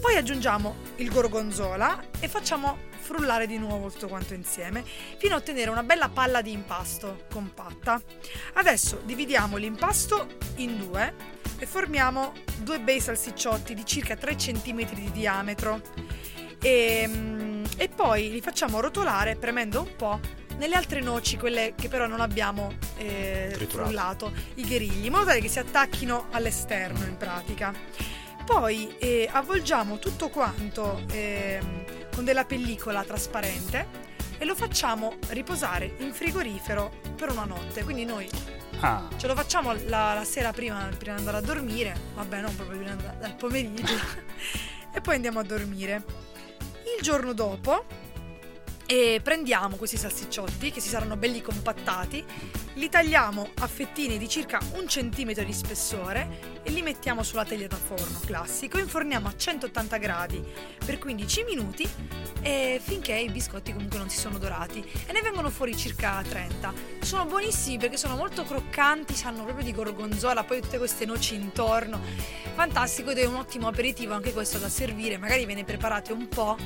Poi 0.00 0.16
aggiungiamo 0.16 0.74
il 0.96 1.10
gorgonzola 1.10 2.02
e 2.18 2.26
facciamo 2.26 2.90
frullare 2.98 3.46
di 3.46 3.58
nuovo 3.58 3.90
tutto 3.90 4.08
quanto 4.08 4.34
insieme 4.34 4.82
fino 5.16 5.34
a 5.34 5.38
ottenere 5.38 5.70
una 5.70 5.82
bella 5.82 6.08
palla 6.08 6.42
di 6.42 6.52
impasto 6.52 7.24
compatta. 7.30 8.00
Adesso 8.54 9.02
dividiamo 9.04 9.56
l'impasto 9.56 10.26
in 10.56 10.78
due 10.78 11.14
e 11.58 11.66
formiamo 11.66 12.32
due 12.58 12.80
bei 12.80 13.00
salsicciotti 13.00 13.74
di 13.74 13.84
circa 13.84 14.16
3 14.16 14.34
cm 14.34 14.92
di 14.92 15.10
diametro 15.12 15.80
e, 16.60 17.04
mm, 17.06 17.64
e 17.76 17.88
poi 17.88 18.30
li 18.30 18.40
facciamo 18.40 18.80
rotolare 18.80 19.36
premendo 19.36 19.82
un 19.82 19.96
po' 19.96 20.20
nelle 20.58 20.74
altre 20.74 21.00
noci, 21.00 21.36
quelle 21.36 21.74
che 21.76 21.88
però 21.88 22.06
non 22.06 22.20
abbiamo 22.20 22.72
eh, 22.96 23.56
frullato, 23.68 24.32
i 24.54 24.64
gherigli, 24.64 25.06
in 25.06 25.12
modo 25.12 25.26
tale 25.26 25.40
che 25.40 25.48
si 25.48 25.58
attacchino 25.58 26.26
all'esterno 26.30 27.04
in 27.04 27.16
pratica. 27.16 27.72
Poi 28.44 28.96
eh, 28.98 29.28
avvolgiamo 29.30 29.98
tutto 29.98 30.28
quanto 30.28 31.02
ehm, 31.10 31.84
con 32.14 32.24
della 32.24 32.44
pellicola 32.44 33.04
trasparente 33.04 34.10
e 34.38 34.44
lo 34.44 34.54
facciamo 34.54 35.14
riposare 35.28 35.94
in 35.98 36.12
frigorifero 36.12 36.92
per 37.16 37.30
una 37.30 37.44
notte. 37.44 37.84
Quindi 37.84 38.04
noi 38.04 38.28
Ah, 38.84 39.08
ce 39.16 39.28
lo 39.28 39.36
facciamo 39.36 39.72
la, 39.86 40.12
la 40.14 40.24
sera 40.24 40.50
prima, 40.52 40.88
prima 40.98 41.14
di 41.14 41.20
andare 41.20 41.36
a 41.36 41.40
dormire, 41.40 41.94
vabbè 42.14 42.40
non 42.40 42.52
proprio 42.56 42.78
prima 42.78 42.96
di 42.96 43.00
andare- 43.04 43.24
al 43.24 43.36
pomeriggio, 43.36 43.94
e 44.92 45.00
poi 45.00 45.14
andiamo 45.14 45.38
a 45.38 45.44
dormire. 45.44 46.02
Il 46.96 47.00
giorno 47.00 47.32
dopo 47.32 47.84
eh, 48.92 49.20
prendiamo 49.22 49.76
questi 49.76 49.96
salsicciotti 49.96 50.70
che 50.70 50.80
si 50.80 50.90
saranno 50.90 51.16
belli 51.16 51.40
compattati, 51.40 52.22
li 52.74 52.90
tagliamo 52.90 53.48
a 53.60 53.66
fettine 53.66 54.18
di 54.18 54.28
circa 54.28 54.60
un 54.74 54.86
centimetro 54.86 55.42
di 55.44 55.52
spessore 55.54 56.60
e 56.62 56.70
li 56.70 56.82
mettiamo 56.82 57.22
sulla 57.22 57.46
teglia 57.46 57.68
da 57.68 57.76
forno 57.76 58.20
classico, 58.26 58.76
inforniamo 58.76 59.28
a 59.28 59.34
180 59.34 59.96
gradi 59.96 60.44
per 60.84 60.98
15 60.98 61.44
minuti 61.44 61.88
e 62.42 62.82
finché 62.84 63.14
i 63.14 63.30
biscotti 63.30 63.72
comunque 63.72 63.96
non 63.96 64.10
si 64.10 64.18
sono 64.18 64.36
dorati 64.36 64.84
e 65.06 65.12
ne 65.12 65.22
vengono 65.22 65.48
fuori 65.48 65.74
circa 65.74 66.22
30. 66.28 66.74
Sono 67.00 67.24
buonissimi 67.24 67.78
perché 67.78 67.96
sono 67.96 68.14
molto 68.14 68.44
croccanti, 68.44 69.14
sanno 69.14 69.44
proprio 69.44 69.64
di 69.64 69.72
gorgonzola, 69.72 70.44
poi 70.44 70.60
tutte 70.60 70.76
queste 70.76 71.06
noci 71.06 71.34
intorno. 71.34 71.98
Fantastico 72.54 73.12
ed 73.12 73.18
è 73.18 73.24
un 73.24 73.36
ottimo 73.36 73.68
aperitivo 73.68 74.12
anche 74.12 74.34
questo 74.34 74.58
da 74.58 74.68
servire, 74.68 75.16
magari 75.16 75.46
ve 75.46 75.54
ne 75.54 75.64
preparate 75.64 76.12
un 76.12 76.28
po'. 76.28 76.58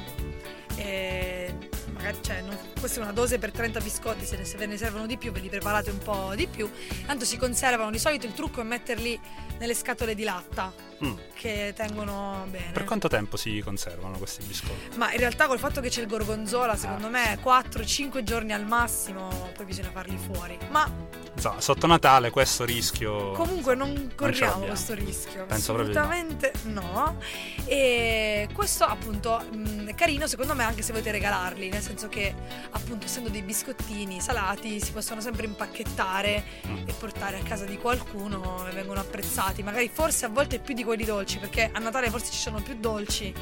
E 0.74 1.74
cioè, 2.20 2.40
non- 2.40 2.58
questa 2.78 3.00
è 3.00 3.02
una 3.02 3.12
dose 3.12 3.38
per 3.38 3.50
30 3.50 3.80
biscotti, 3.80 4.24
se, 4.24 4.36
ne, 4.36 4.44
se 4.44 4.64
ne 4.64 4.76
servono 4.76 5.06
di 5.06 5.16
più 5.16 5.32
ve 5.32 5.40
li 5.40 5.48
preparate 5.48 5.90
un 5.90 5.98
po' 5.98 6.32
di 6.34 6.46
più. 6.46 6.68
Tanto 7.06 7.24
si 7.24 7.36
conservano, 7.36 7.90
di 7.90 7.98
solito 7.98 8.26
il 8.26 8.34
trucco 8.34 8.60
è 8.60 8.64
metterli 8.64 9.18
nelle 9.58 9.74
scatole 9.74 10.14
di 10.14 10.24
latta 10.24 10.72
mm. 11.04 11.12
che 11.34 11.72
tengono 11.76 12.46
bene. 12.50 12.70
Per 12.72 12.84
quanto 12.84 13.08
tempo 13.08 13.36
si 13.36 13.60
conservano 13.64 14.16
questi 14.18 14.42
biscotti? 14.44 14.96
Ma 14.96 15.12
in 15.12 15.18
realtà 15.18 15.46
col 15.46 15.58
fatto 15.58 15.80
che 15.80 15.88
c'è 15.88 16.00
il 16.00 16.06
gorgonzola, 16.06 16.76
secondo 16.76 17.06
Ah, 17.06 17.10
me 17.10 17.38
4-5 17.42 18.22
giorni 18.22 18.52
al 18.52 18.66
massimo, 18.66 19.28
poi 19.54 19.64
bisogna 19.64 19.90
farli 19.90 20.16
fuori. 20.18 20.58
Ma 20.70 20.88
Insomma, 21.34 21.60
sotto 21.60 21.86
Natale 21.86 22.30
questo 22.30 22.64
rischio. 22.64 23.32
comunque 23.32 23.74
non 23.74 24.12
corriamo 24.14 24.52
abbiamo. 24.54 24.66
questo 24.72 24.94
rischio. 24.94 25.44
Penso 25.44 25.74
proprio 25.74 25.92
di 25.92 25.98
no. 25.98 26.00
Assolutamente 26.08 26.52
no. 26.64 27.18
E 27.66 28.48
questo 28.54 28.84
appunto 28.84 29.42
mh, 29.50 29.88
è 29.88 29.94
carino 29.94 30.26
secondo 30.26 30.54
me 30.54 30.64
anche 30.64 30.80
se 30.82 30.92
volete 30.92 31.10
regalarli, 31.10 31.68
nel 31.68 31.82
senso 31.82 32.08
che 32.08 32.34
appunto 32.70 33.04
essendo 33.06 33.28
dei 33.28 33.42
biscottini 33.42 34.18
salati 34.20 34.80
si 34.80 34.92
possono 34.92 35.20
sempre 35.20 35.44
impacchettare 35.46 36.44
Mm. 36.66 36.88
e 36.88 36.92
portare 36.92 37.38
a 37.38 37.42
casa 37.42 37.64
di 37.64 37.76
qualcuno 37.76 38.66
e 38.68 38.72
vengono 38.72 39.00
apprezzati. 39.00 39.62
Magari 39.62 39.90
forse 39.92 40.24
a 40.24 40.28
volte 40.28 40.58
più 40.58 40.74
di 40.74 40.82
quelli 40.86 41.04
dolci, 41.04 41.38
perché 41.38 41.68
a 41.70 41.78
Natale 41.78 42.08
forse 42.08 42.32
ci 42.32 42.38
sono 42.38 42.62
più 42.62 42.76
dolci 42.78 43.32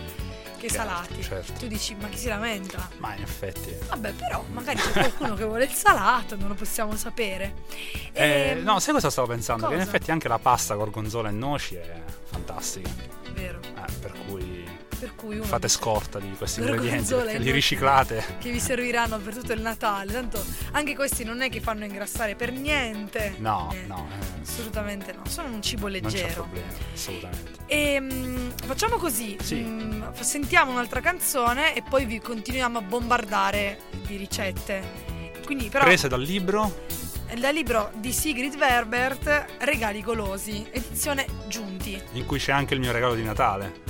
che 0.59 0.71
Certo, 0.71 0.89
salati. 0.89 1.23
certo. 1.23 1.53
Tu 1.59 1.67
dici 1.67 1.95
ma 1.95 2.09
chi 2.09 2.17
si 2.17 2.27
lamenta? 2.29 2.89
Ma 2.99 3.15
in 3.15 3.23
effetti. 3.23 3.73
Vabbè, 3.87 4.13
però 4.13 4.43
magari 4.51 4.79
c'è 4.81 4.93
qualcuno 4.93 5.35
che 5.35 5.45
vuole 5.45 5.65
il 5.65 5.71
salato, 5.71 6.37
non 6.37 6.49
lo 6.49 6.55
possiamo 6.55 6.97
sapere. 6.97 7.55
Eh, 8.13 8.51
Ehm, 8.57 8.63
no, 8.63 8.81
sai 8.81 8.95
cosa 8.95 9.11
stavo 9.11 9.27
pensando? 9.29 9.67
Che 9.69 9.75
in 9.75 9.79
cosa? 9.81 9.91
effetti 9.91 10.11
anche 10.11 10.27
la 10.29 10.39
pasta 10.39 10.75
gorgonzola 10.75 11.29
e 11.29 11.33
noci 11.33 11.75
è 11.77 12.03
fantastica. 12.25 12.89
Vero. 13.35 13.61
Eh, 13.63 13.93
per 14.01 14.13
cui 14.27 14.67
Per 14.99 15.15
cui 15.15 15.35
uno 15.37 15.45
fate 15.45 15.67
dice 15.67 15.79
scorta 15.79 16.19
di 16.19 16.31
questi 16.37 16.61
ingredienti 16.61 17.15
li 17.39 17.51
riciclate. 17.51 18.25
che 18.39 18.51
vi 18.51 18.61
serviranno 18.61 19.19
per 19.19 19.35
tutto 19.35 19.53
il 19.53 19.61
Natale. 19.61 20.13
Tanto 20.13 20.45
anche 20.73 20.95
questi 20.95 21.25
non 21.25 21.41
è 21.43 21.51
che 21.51 21.61
fanno 21.61 21.85
ingrassare 21.85 22.35
per 22.37 22.53
niente. 22.53 23.35
No, 23.39 23.71
Eh, 23.73 23.87
no, 23.87 24.09
eh, 24.11 24.43
Assolutamente 24.43 25.13
no, 25.13 25.23
sono 25.27 25.49
un 25.49 25.63
cibo 25.63 25.89
non 25.89 26.01
c'è 26.01 26.03
leggero. 26.03 26.43
problema, 26.43 26.67
assolutamente. 26.93 27.51
E 27.67 28.01
mm, 28.01 28.49
facciamo 28.67 28.97
così: 28.97 29.37
Sì. 29.41 29.57
mm, 29.57 30.03
f- 30.13 30.21
sentiamo 30.21 30.73
un'altra 30.73 31.01
canzone 31.01 31.75
e 31.75 31.83
poi 31.83 32.05
vi 32.05 32.21
continuiamo 32.21 32.79
a 32.79 32.83
bombardare 32.83 33.81
di 34.07 34.17
ricette. 34.17 35.13
Quindi, 35.45 35.69
però, 35.69 35.85
Prese 35.85 36.09
dal 36.09 36.23
libro 36.23 36.83
dal 37.39 37.53
libro 37.53 37.91
di 37.97 38.13
Sigrid 38.13 38.57
Verbert, 38.57 39.47
Regali 39.59 40.03
golosi, 40.03 40.65
edizione 40.71 41.27
Giunti. 41.49 42.01
in 42.13 42.27
cui 42.27 42.39
c'è 42.39 42.53
anche 42.53 42.75
il 42.75 42.81
mio 42.81 42.93
regalo 42.93 43.15
di 43.15 43.25
Natale. 43.25 43.83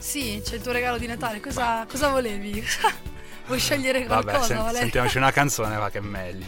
Sì, 0.00 0.40
c'è 0.44 0.56
il 0.56 0.62
tuo 0.62 0.72
regalo 0.72 0.98
di 0.98 1.06
Natale. 1.06 1.40
Cosa, 1.40 1.86
cosa 1.88 2.08
volevi? 2.08 2.64
Vuoi 3.46 3.58
scegliere 3.58 4.04
qualcosa, 4.06 4.32
Vabbè, 4.36 4.46
sen- 4.46 4.56
Valeria? 4.56 4.80
sentiamoci 4.80 5.16
una 5.18 5.30
canzone, 5.30 5.76
va 5.76 5.90
che 5.90 5.98
è 5.98 6.02
meglio. 6.02 6.46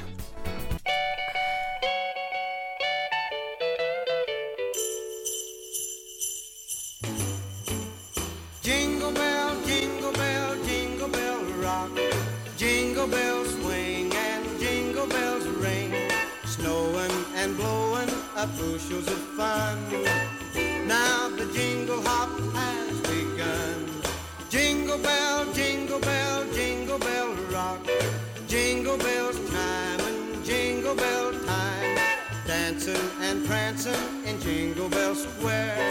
Bell 34.92 35.14
Square. 35.14 35.90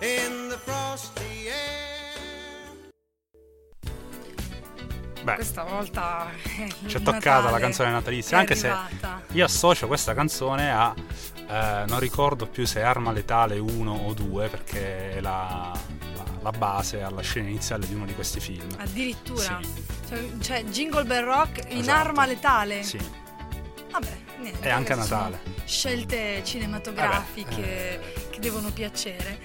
In 0.00 0.48
the 0.48 0.58
frosty 0.64 1.48
air. 1.48 2.90
Beh, 5.22 5.34
Questa 5.34 5.64
volta 5.64 6.28
ci 6.86 6.96
è 6.96 7.02
toccata 7.02 7.36
la 7.36 7.40
Natale. 7.42 7.60
canzone 7.60 7.90
natalizia, 7.90 8.38
anche 8.38 8.54
se 8.54 8.72
io 9.32 9.44
associo 9.44 9.86
questa 9.86 10.14
canzone 10.14 10.72
a 10.72 10.94
eh, 11.46 11.84
non 11.88 11.98
ricordo 11.98 12.46
più 12.46 12.64
se 12.66 12.80
è 12.80 12.82
Arma 12.84 13.12
Letale 13.12 13.58
1 13.58 13.92
o 13.92 14.14
2 14.14 14.48
perché 14.48 15.16
è 15.16 15.20
la, 15.20 15.72
la- 16.14 16.28
la 16.42 16.50
base 16.52 17.02
alla 17.02 17.20
scena 17.20 17.48
iniziale 17.48 17.86
di 17.86 17.92
uno 17.92 18.06
di 18.06 18.14
questi 18.14 18.40
film. 18.40 18.66
Addirittura. 18.78 19.60
Sì. 19.60 19.84
Cioè, 20.08 20.28
cioè, 20.40 20.64
Jingle 20.64 21.04
Bell 21.04 21.24
Rock 21.24 21.64
in 21.68 21.80
Esatto. 21.80 21.98
arma 22.08 22.24
letale. 22.26 22.82
Sì, 22.82 22.98
Vabbè, 23.90 24.16
niente. 24.38 24.66
E 24.66 24.70
anche 24.70 24.92
a 24.92 24.96
queste 24.96 25.14
sono 25.14 25.28
Natale. 25.28 25.59
Scelte 25.70 26.42
cinematografiche 26.44 28.00
Vabbè, 28.02 28.30
che 28.30 28.40
devono 28.40 28.72
piacere. 28.72 29.38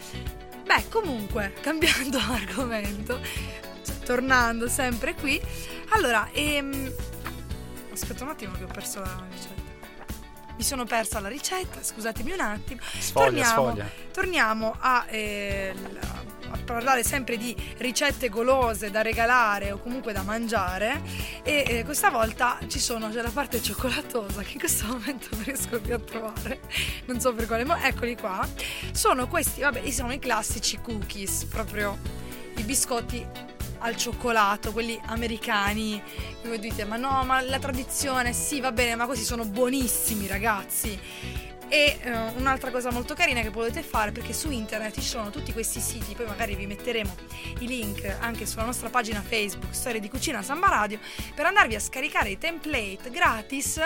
Beh, 0.66 0.90
comunque, 0.90 1.54
cambiando 1.62 2.18
argomento, 2.18 3.22
cioè, 3.86 4.00
tornando 4.00 4.68
sempre 4.68 5.14
qui. 5.14 5.40
Allora, 5.90 6.28
ehm... 6.32 6.92
aspetta 7.94 8.24
un 8.24 8.32
attimo 8.32 8.54
che 8.58 8.64
ho 8.64 8.68
perso 8.74 9.02
la 9.02 9.24
ricetta. 9.30 9.62
Mi 10.58 10.64
sono 10.64 10.86
persa 10.86 11.20
la 11.20 11.28
ricetta, 11.28 11.84
scusatemi 11.84 12.32
un 12.32 12.40
attimo. 12.40 12.82
sfoglia, 12.98 13.26
torniamo, 13.26 13.52
sfoglia. 13.52 13.90
torniamo 14.12 14.76
a, 14.80 15.06
eh, 15.08 15.74
l- 15.76 16.00
parlare 16.58 17.04
sempre 17.04 17.38
di 17.38 17.56
ricette 17.78 18.30
golose 18.30 18.90
da 18.90 19.02
regalare 19.02 19.72
o 19.72 19.78
comunque 19.78 20.14
da 20.14 20.22
mangiare. 20.22 21.02
E 21.44 21.64
eh, 21.68 21.84
questa 21.84 22.10
volta 22.10 22.58
ci 22.68 22.80
sono 22.80 23.10
c'è 23.10 23.22
la 23.22 23.30
parte 23.30 23.62
cioccolatosa 23.62 24.42
che 24.42 24.54
in 24.54 24.60
questo 24.60 24.88
momento 24.92 25.28
non 25.32 25.44
riesco 25.44 25.80
più 25.80 25.94
a 25.94 26.00
trovare. 26.00 26.60
Non 27.06 27.20
so 27.20 27.34
per 27.34 27.48
quale 27.48 27.64
motivo 27.64 27.86
eccoli 27.86 28.16
qua. 28.16 28.48
Sono 28.92 29.28
questi 29.28 29.62
vabbè 29.62 29.90
sono 29.92 30.14
i 30.14 30.20
classici 30.20 30.80
cookies 30.82 31.46
proprio 31.46 31.98
i 32.58 32.64
biscotti 32.64 33.26
al 33.80 33.96
cioccolato, 33.96 34.72
quelli 34.72 35.00
americani, 35.06 36.02
che 36.42 36.48
voi 36.48 36.60
dite, 36.60 36.86
ma 36.86 36.96
no, 36.98 37.24
ma 37.24 37.42
la 37.42 37.60
tradizione, 37.60 38.34
sì, 38.34 38.60
va 38.60 38.72
bene, 38.72 38.96
ma 38.96 39.06
questi 39.06 39.24
sono 39.24 39.46
buonissimi, 39.46 40.26
ragazzi. 40.28 41.00
E 41.68 42.00
eh, 42.02 42.12
un'altra 42.38 42.70
cosa 42.72 42.92
molto 42.92 43.14
carina 43.14 43.42
che 43.42 43.50
potete 43.50 43.82
fare, 43.82 44.12
perché 44.12 44.34
su 44.34 44.52
internet 44.52 44.96
ci 44.96 45.02
sono 45.02 45.30
tutti 45.30 45.52
questi 45.52 45.80
siti, 45.80 46.14
poi 46.14 46.26
magari 46.26 46.56
vi 46.56 46.68
metteremo 46.68 47.16
i 47.60 47.68
link 47.68 48.18
anche 48.20 48.46
sulla 48.46 48.66
nostra 48.66 48.90
pagina 48.90 49.22
Facebook, 49.22 49.74
Storie 49.74 50.00
di 50.00 50.10
Cucina 50.10 50.42
Samba 50.42 50.68
Radio, 50.70 51.00
per 51.34 51.46
andarvi 51.46 51.76
a 51.76 51.80
scaricare 51.80 52.30
i 52.30 52.38
template 52.38 53.10
gratis 53.10 53.82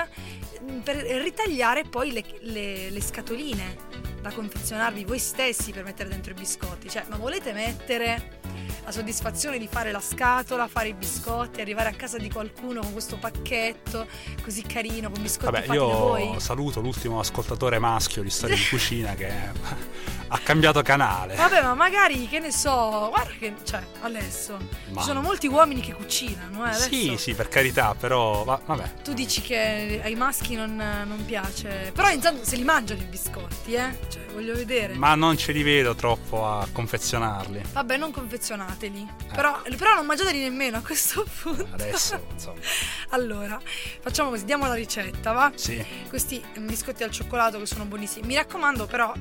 mm, 0.61 0.79
per 0.79 0.97
ritagliare 0.97 1.83
poi 1.83 2.11
le, 2.11 2.23
le- 2.41 2.89
le 2.89 3.01
scatoline 3.01 3.77
da 4.21 4.31
confezionarvi 4.31 5.05
voi 5.05 5.19
stessi 5.19 5.71
per 5.71 5.83
mettere 5.83 6.09
dentro 6.09 6.31
i 6.31 6.35
biscotti. 6.35 6.89
Cioè, 6.89 7.05
ma 7.07 7.15
volete 7.15 7.53
mettere 7.53 8.38
la 8.83 8.91
soddisfazione 8.91 9.57
di 9.57 9.67
fare 9.67 9.91
la 9.91 9.99
scatola, 9.99 10.67
fare 10.67 10.89
i 10.89 10.93
biscotti, 10.93 11.61
arrivare 11.61 11.89
a 11.89 11.93
casa 11.93 12.17
di 12.17 12.29
qualcuno 12.29 12.81
con 12.81 12.91
questo 12.91 13.17
pacchetto 13.17 14.07
così 14.43 14.61
carino, 14.63 15.09
con 15.09 15.21
biscotti 15.21 15.51
Vabbè, 15.51 15.65
fatti 15.65 15.77
da 15.77 15.83
voi? 15.85 16.29
io 16.31 16.39
saluto 16.39 16.81
l'ultimo 16.81 17.19
ascoltatore 17.19 17.79
maschio 17.79 18.23
di 18.23 18.29
Storia 18.29 18.55
di 18.55 18.65
Cucina 18.69 19.13
che 19.13 19.27
ha 20.29 20.37
cambiato 20.39 20.81
canale. 20.81 21.35
Vabbè, 21.35 21.61
ma 21.61 21.73
magari, 21.73 22.27
che 22.27 22.39
ne 22.39 22.51
so, 22.51 23.09
guarda 23.09 23.31
che, 23.39 23.53
cioè, 23.63 23.81
adesso, 24.01 24.57
Ma- 24.91 25.01
ci 25.01 25.07
sono 25.07 25.21
molti 25.21 25.47
uomini 25.47 25.81
che 25.81 25.93
cucinano, 25.93 26.65
eh, 26.65 26.69
adesso. 26.69 26.89
Sì, 26.89 27.17
sì, 27.17 27.33
per 27.33 27.47
carità, 27.47 27.95
però 27.97 28.43
va- 28.43 28.61
vabbè. 28.63 28.93
Tu 29.03 29.13
dici 29.13 29.41
che 29.41 29.99
ai 30.03 30.15
maschi 30.15 30.55
non, 30.55 30.75
non 30.75 31.25
piace, 31.25 31.91
però 31.93 32.09
intanto 32.09 32.45
se 32.45 32.55
li 32.55 32.63
mangiano 32.63 33.01
i 33.01 33.05
biscotti, 33.05 33.73
eh? 33.73 33.97
Cioè, 34.07 34.25
voglio 34.33 34.53
vedere. 34.53 34.93
Ma 34.93 35.15
non 35.15 35.37
ce 35.37 35.51
li 35.51 35.63
vedo 35.63 35.95
troppo 35.95 36.47
a 36.47 36.67
confezionarli. 36.71 37.61
Vabbè, 37.73 37.97
non 37.97 38.11
confezionateli. 38.11 39.07
Ecco. 39.23 39.35
Però, 39.35 39.61
però 39.77 39.95
non 39.95 40.05
mangiateli 40.05 40.39
nemmeno 40.39 40.77
a 40.77 40.81
questo 40.81 41.25
punto. 41.41 41.67
Adesso, 41.71 42.23
insomma. 42.31 42.59
allora, 43.09 43.59
facciamo 44.01 44.29
così, 44.29 44.45
diamo 44.45 44.67
la 44.67 44.75
ricetta, 44.75 45.31
va? 45.31 45.51
Sì. 45.55 45.83
Questi 46.07 46.41
biscotti 46.59 47.03
al 47.03 47.11
cioccolato 47.11 47.57
che 47.59 47.65
sono 47.65 47.85
buonissimi. 47.85 48.27
Mi 48.27 48.35
raccomando, 48.35 48.85
però, 48.85 49.11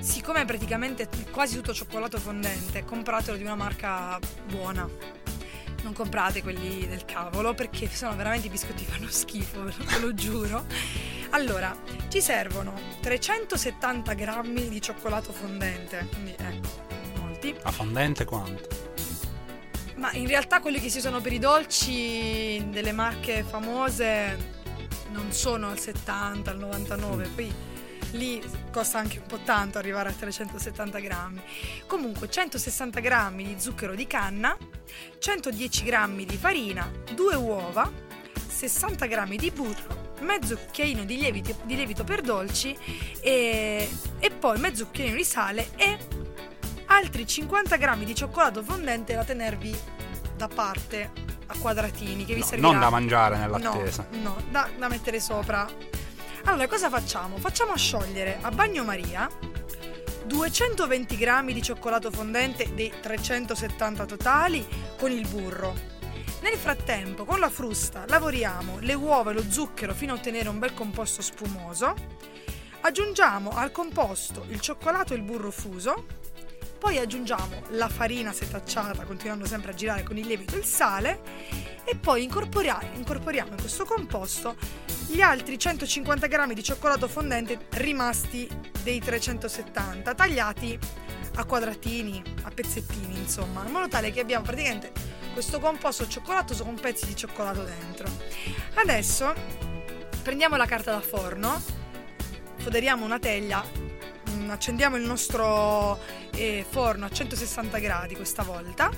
siccome 0.00 0.42
è 0.42 0.44
praticamente 0.44 1.08
quasi 1.30 1.56
tutto 1.56 1.72
cioccolato 1.72 2.18
fondente, 2.18 2.84
compratelo 2.84 3.36
di 3.36 3.42
una 3.42 3.54
marca 3.54 4.18
buona. 4.46 4.88
Non 5.82 5.92
comprate 5.94 6.42
quelli 6.42 6.86
del 6.86 7.04
cavolo 7.06 7.54
perché 7.54 7.88
sennò 7.88 8.14
veramente 8.14 8.48
i 8.48 8.50
biscotti 8.50 8.84
fanno 8.84 9.08
schifo, 9.08 9.62
ve 9.64 9.72
lo- 9.76 9.84
ve 9.84 9.98
lo 9.98 10.14
giuro. 10.14 10.64
Allora, 11.30 11.74
ci 12.08 12.20
servono 12.20 12.74
370 13.00 14.12
grammi 14.14 14.68
di 14.68 14.80
cioccolato 14.82 15.32
fondente, 15.32 16.06
quindi 16.12 16.34
ecco, 16.36 16.68
molti. 17.18 17.54
A 17.62 17.70
fondente 17.70 18.24
quanto? 18.24 18.68
Ma 19.96 20.12
in 20.12 20.26
realtà 20.26 20.60
quelli 20.60 20.80
che 20.80 20.88
si 20.88 20.98
usano 20.98 21.20
per 21.20 21.32
i 21.32 21.38
dolci 21.38 22.62
delle 22.70 22.92
marche 22.92 23.42
famose 23.42 24.58
non 25.12 25.30
sono 25.32 25.68
al 25.68 25.78
70, 25.78 26.50
al 26.50 26.58
99, 26.58 27.26
poi 27.34 27.52
lì 28.12 28.42
costa 28.72 28.98
anche 28.98 29.18
un 29.18 29.26
po' 29.26 29.38
tanto 29.44 29.78
arrivare 29.78 30.08
a 30.08 30.12
370 30.12 30.98
grammi. 30.98 31.40
Comunque 31.86 32.28
160 32.30 33.00
grammi 33.00 33.44
di 33.44 33.60
zucchero 33.60 33.94
di 33.94 34.06
canna, 34.06 34.56
110 35.18 35.84
grammi 35.84 36.24
di 36.24 36.36
farina, 36.36 36.90
2 37.14 37.34
uova, 37.36 37.90
60 38.48 39.06
grammi 39.06 39.36
di 39.36 39.50
burro, 39.50 40.14
mezzo 40.20 40.56
cucchiaino 40.56 41.04
di 41.04 41.16
lievito, 41.18 41.56
di 41.64 41.76
lievito 41.76 42.04
per 42.04 42.20
dolci 42.20 42.76
e, 43.20 43.88
e 44.18 44.30
poi 44.30 44.58
mezzo 44.58 44.84
cucchiaino 44.86 45.16
di 45.16 45.24
sale 45.24 45.70
e 45.76 45.96
altri 46.86 47.26
50 47.26 47.76
grammi 47.76 48.04
di 48.04 48.14
cioccolato 48.14 48.62
fondente 48.62 49.14
da 49.14 49.24
tenervi 49.24 49.74
da 50.36 50.48
parte 50.48 51.10
a 51.46 51.54
quadratini 51.58 52.24
che 52.24 52.34
vi 52.34 52.40
No, 52.40 52.46
servirà. 52.46 52.70
non 52.70 52.80
da 52.80 52.90
mangiare 52.90 53.36
nell'attesa. 53.36 54.06
No, 54.12 54.18
no, 54.20 54.36
da, 54.50 54.68
da 54.76 54.88
mettere 54.88 55.20
sopra. 55.20 55.66
Allora, 56.50 56.66
cosa 56.66 56.90
facciamo? 56.90 57.36
Facciamo 57.36 57.76
sciogliere 57.76 58.38
a 58.40 58.50
bagnomaria 58.50 59.30
220 60.24 61.16
grammi 61.16 61.52
di 61.52 61.62
cioccolato 61.62 62.10
fondente 62.10 62.74
dei 62.74 62.92
370 63.00 64.04
totali 64.04 64.66
con 64.98 65.12
il 65.12 65.28
burro. 65.28 65.72
Nel 66.40 66.56
frattempo, 66.56 67.24
con 67.24 67.38
la 67.38 67.48
frusta 67.48 68.04
lavoriamo 68.08 68.78
le 68.80 68.94
uova 68.94 69.30
e 69.30 69.34
lo 69.34 69.48
zucchero 69.48 69.94
fino 69.94 70.12
a 70.12 70.16
ottenere 70.16 70.48
un 70.48 70.58
bel 70.58 70.74
composto 70.74 71.22
spumoso. 71.22 71.94
Aggiungiamo 72.80 73.50
al 73.50 73.70
composto 73.70 74.44
il 74.48 74.58
cioccolato 74.58 75.14
e 75.14 75.18
il 75.18 75.22
burro 75.22 75.52
fuso. 75.52 76.06
Poi 76.80 76.96
aggiungiamo 76.96 77.64
la 77.72 77.90
farina 77.90 78.32
setacciata, 78.32 79.04
continuando 79.04 79.44
sempre 79.44 79.72
a 79.72 79.74
girare 79.74 80.02
con 80.02 80.16
il 80.16 80.26
lievito 80.26 80.54
e 80.54 80.58
il 80.60 80.64
sale. 80.64 81.20
E 81.84 81.94
poi 81.94 82.22
incorporia- 82.22 82.80
incorporiamo 82.94 83.50
in 83.50 83.58
questo 83.58 83.84
composto 83.84 84.56
gli 85.06 85.20
altri 85.20 85.58
150 85.58 86.26
grammi 86.26 86.54
di 86.54 86.62
cioccolato 86.62 87.06
fondente 87.06 87.66
rimasti 87.72 88.48
dei 88.82 88.98
370, 88.98 90.14
tagliati 90.14 90.78
a 91.34 91.44
quadratini, 91.44 92.22
a 92.44 92.50
pezzettini, 92.50 93.18
insomma, 93.18 93.62
in 93.66 93.72
modo 93.72 93.88
tale 93.88 94.10
che 94.10 94.20
abbiamo 94.20 94.44
praticamente 94.44 94.90
questo 95.34 95.60
composto 95.60 96.08
cioccolatoso 96.08 96.64
con 96.64 96.76
pezzi 96.76 97.04
di 97.04 97.14
cioccolato 97.14 97.62
dentro. 97.62 98.08
Adesso 98.74 99.34
prendiamo 100.22 100.56
la 100.56 100.66
carta 100.66 100.92
da 100.92 101.00
forno, 101.00 101.60
foderiamo 102.56 103.04
una 103.04 103.18
teglia, 103.18 103.62
mm, 104.30 104.48
accendiamo 104.48 104.96
il 104.96 105.02
nostro 105.02 105.98
eh, 106.34 106.64
forno 106.68 107.06
a 107.06 107.10
160 107.10 107.78
gradi 107.78 108.14
questa 108.14 108.42
volta 108.42 108.90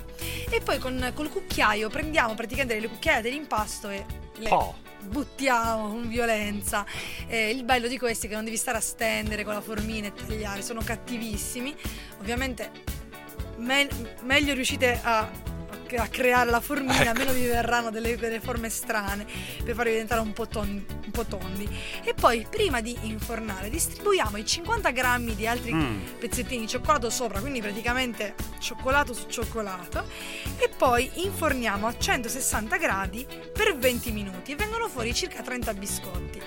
e 0.49 0.61
poi 0.61 0.79
con, 0.79 1.11
col 1.13 1.29
cucchiaio 1.29 1.89
prendiamo 1.89 2.33
praticamente 2.35 2.79
le 2.79 2.87
cucchiaie 2.87 3.21
dell'impasto 3.21 3.89
e 3.89 4.05
le 4.37 4.49
Oh, 4.49 4.75
buttiamo 5.03 5.89
con 5.89 6.07
violenza. 6.07 6.85
Eh, 7.27 7.49
il 7.49 7.63
bello 7.63 7.87
di 7.87 7.97
questi 7.97 8.25
è 8.25 8.29
che 8.29 8.35
non 8.35 8.45
devi 8.45 8.57
stare 8.57 8.77
a 8.77 8.81
stendere 8.81 9.43
con 9.43 9.53
la 9.53 9.61
formina 9.61 10.07
e 10.07 10.13
tagliare, 10.13 10.61
sono 10.61 10.81
cattivissimi. 10.83 11.75
Ovviamente 12.19 12.71
me- 13.57 13.87
meglio 14.21 14.53
riuscite 14.53 14.99
a, 15.03 15.29
a 16.01 16.07
creare 16.07 16.49
la 16.49 16.59
formina, 16.59 17.01
Ecco. 17.01 17.17
meno 17.19 17.31
vi 17.33 17.45
verranno 17.45 17.89
delle, 17.89 18.17
delle 18.17 18.39
forme 18.39 18.69
strane 18.69 19.25
per 19.63 19.75
farvi 19.75 19.91
diventare 19.91 20.21
un 20.21 20.33
po, 20.33 20.47
ton- 20.47 20.85
un 21.05 21.11
po' 21.11 21.25
tondi. 21.25 21.67
E 22.03 22.13
poi 22.13 22.45
prima 22.49 22.81
di 22.81 22.95
infornare 23.03 23.69
distribuiamo 23.69 24.37
i 24.37 24.45
50 24.45 24.91
grammi 24.91 25.35
di 25.35 25.47
altri 25.47 25.73
mm, 25.73 25.99
pezzettini 26.19 26.61
di 26.61 26.67
cioccolato 26.67 27.09
sopra, 27.09 27.39
quindi 27.39 27.61
praticamente 27.61 28.35
cioccolato 28.59 29.13
su 29.13 29.27
cioccolato 29.27 30.05
e 30.57 30.69
poi 30.75 31.09
inforniamo 31.15 31.87
a 31.87 31.95
160 31.97 32.77
gradi 32.77 33.25
per 33.53 33.75
20 33.77 34.11
minuti 34.11 34.51
e 34.51 34.55
vengono 34.55 34.87
fuori 34.87 35.13
circa 35.13 35.41
30 35.41 35.73
biscotti. 35.73 36.41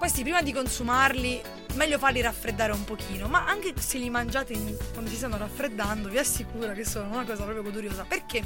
Questi 0.00 0.22
prima 0.22 0.40
di 0.40 0.50
consumarli 0.50 1.42
meglio 1.74 1.98
farli 1.98 2.22
raffreddare 2.22 2.72
un 2.72 2.84
pochino, 2.84 3.28
ma 3.28 3.44
anche 3.44 3.74
se 3.78 3.98
li 3.98 4.08
mangiate 4.08 4.54
in- 4.54 4.74
quando 4.94 5.10
si 5.10 5.16
stanno 5.16 5.36
raffreddando 5.36 6.08
vi 6.08 6.16
assicuro 6.16 6.72
che 6.72 6.86
sono 6.86 7.10
una 7.10 7.24
cosa 7.24 7.42
proprio 7.42 7.62
goduriosa 7.62 8.04
perché 8.08 8.42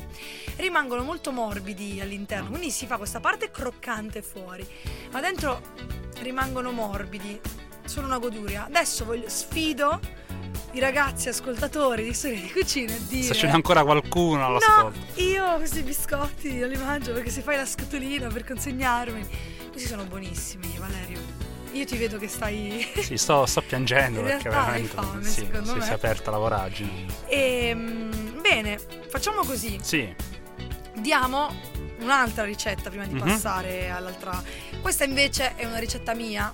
rimangono 0.57 1.05
molto 1.05 1.31
morbidi 1.31 2.01
all'interno, 2.01 2.49
quindi 2.49 2.73
si 2.73 2.87
fa 2.87 2.97
questa 2.97 3.21
parte 3.21 3.53
croccante 3.53 4.21
fuori, 4.21 4.67
ma 5.13 5.21
dentro 5.21 5.63
rimangono 6.23 6.73
morbidi, 6.73 7.41
sono 7.85 8.09
una 8.09 8.19
goduria. 8.19 8.65
Adesso 8.65 9.05
voglio, 9.05 9.29
sfido 9.29 10.01
i 10.73 10.81
ragazzi 10.81 11.29
ascoltatori 11.29 12.03
di 12.03 12.13
Storia 12.13 12.41
di 12.41 12.51
Cucina 12.51 12.95
a 12.95 12.99
dire... 12.99 13.23
Se 13.23 13.35
ce 13.35 13.47
n'è 13.47 13.53
ancora 13.53 13.85
qualcuno 13.85 14.45
all'ascolto. 14.45 14.99
No, 14.99 15.23
io 15.23 15.57
questi 15.59 15.83
biscotti 15.83 16.59
non 16.59 16.69
li 16.69 16.77
mangio 16.77 17.13
perché 17.13 17.31
se 17.31 17.43
fai 17.43 17.57
la 17.57 17.65
scatolina 17.65 18.27
per 18.27 18.45
consegnarmi. 18.45 19.53
Questi 19.71 19.89
sono 19.89 20.05
buonissimi, 20.05 20.77
Valerio. 20.79 21.24
Io 21.75 21.85
ti 21.85 21.97
vedo 21.97 22.19
che 22.19 22.29
stai. 22.29 22.87
Sì, 23.01 23.17
sto, 23.17 23.47
sto 23.47 23.61
piangendo 23.63 24.21
In 24.21 24.27
perché 24.27 24.49
realtà 24.49 24.67
veramente 24.71 24.95
fame, 24.95 25.23
sì, 25.25 25.31
sì, 25.65 25.81
si 25.81 25.91
è 25.91 25.93
aperta 25.93 26.31
la 26.31 26.39
voragine. 26.39 27.07
Ehm, 27.29 28.41
bene, 28.41 28.79
facciamo 29.09 29.43
così. 29.45 29.79
Sì, 29.83 30.15
Diamo 30.97 31.53
un'altra 32.01 32.45
ricetta 32.45 32.89
prima 32.89 33.05
di 33.07 33.15
Mhm. 33.15 33.21
passare 33.21 33.91
all'altra. 33.91 34.41
Questa 34.81 35.05
invece 35.05 35.57
è 35.57 35.65
una 35.67 35.79
ricetta 35.79 36.15
mia, 36.15 36.53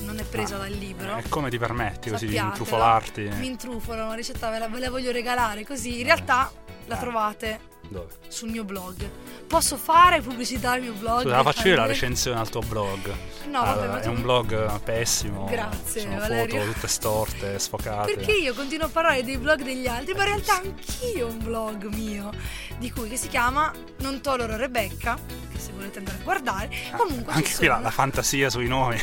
non 0.00 0.18
è 0.18 0.24
presa 0.24 0.56
Ah, 0.56 0.58
dal 0.58 0.72
libro. 0.72 1.16
e 1.16 1.28
come 1.28 1.48
ti 1.48 1.58
permetti 1.58 2.10
così 2.10 2.26
di 2.26 2.36
intrufolarti? 2.36 3.22
Mi 3.38 3.46
intrufolo, 3.46 4.04
una 4.04 4.14
ricetta 4.14 4.50
ve 4.50 4.58
la, 4.58 4.68
ve 4.68 4.78
la 4.80 4.90
voglio 4.90 5.10
regalare 5.10 5.64
così. 5.64 5.98
In 6.00 6.04
realtà 6.04 6.52
la 6.86 6.96
Eh. 6.96 7.00
trovate 7.00 7.60
Dove? 7.92 8.08
sul 8.28 8.48
mio 8.50 8.64
blog. 8.64 9.08
Posso 9.46 9.76
fare 9.76 10.20
pubblicità 10.20 10.72
al 10.72 10.80
mio 10.80 10.92
blog? 10.94 11.22
Scusa, 11.22 11.36
la 11.36 11.42
faccio 11.42 11.68
io 11.68 11.76
la 11.76 11.86
recensione 11.86 12.40
al 12.40 12.48
tuo 12.48 12.62
blog. 12.62 13.12
No, 13.48 13.60
vabbè, 13.60 13.70
Allora, 13.70 13.92
ma 13.92 14.00
è 14.00 14.06
un 14.06 14.22
blog 14.22 14.80
pessimo. 14.80 15.44
Grazie, 15.44 16.00
Sono 16.00 16.18
Valerio. 16.18 16.60
foto 16.60 16.72
tutte 16.72 16.88
storte, 16.88 17.58
sfocate. 17.58 18.14
Perché 18.14 18.32
io 18.32 18.54
continuo 18.54 18.86
a 18.86 18.90
parlare 18.90 19.22
dei 19.22 19.36
blog 19.36 19.62
degli 19.62 19.86
altri, 19.86 20.14
ma 20.14 20.20
in 20.20 20.28
realtà 20.28 20.56
anch'io 20.56 21.26
ho 21.26 21.30
un 21.30 21.38
blog 21.42 21.84
mio, 21.94 22.30
di 22.78 22.90
cui 22.90 23.08
che 23.08 23.16
si 23.16 23.28
chiama 23.28 23.70
Non 23.98 24.20
tollero 24.22 24.56
Rebecca, 24.56 25.16
che 25.52 25.58
se 25.58 25.72
volete 25.72 25.98
andare 25.98 26.16
a 26.18 26.22
guardare. 26.22 26.70
Ah, 26.92 26.96
Comunque 26.96 27.32
Anche 27.34 27.54
qui 27.54 27.66
la, 27.66 27.78
la 27.78 27.90
fantasia 27.90 28.48
sui 28.48 28.66
nomi 28.68 28.98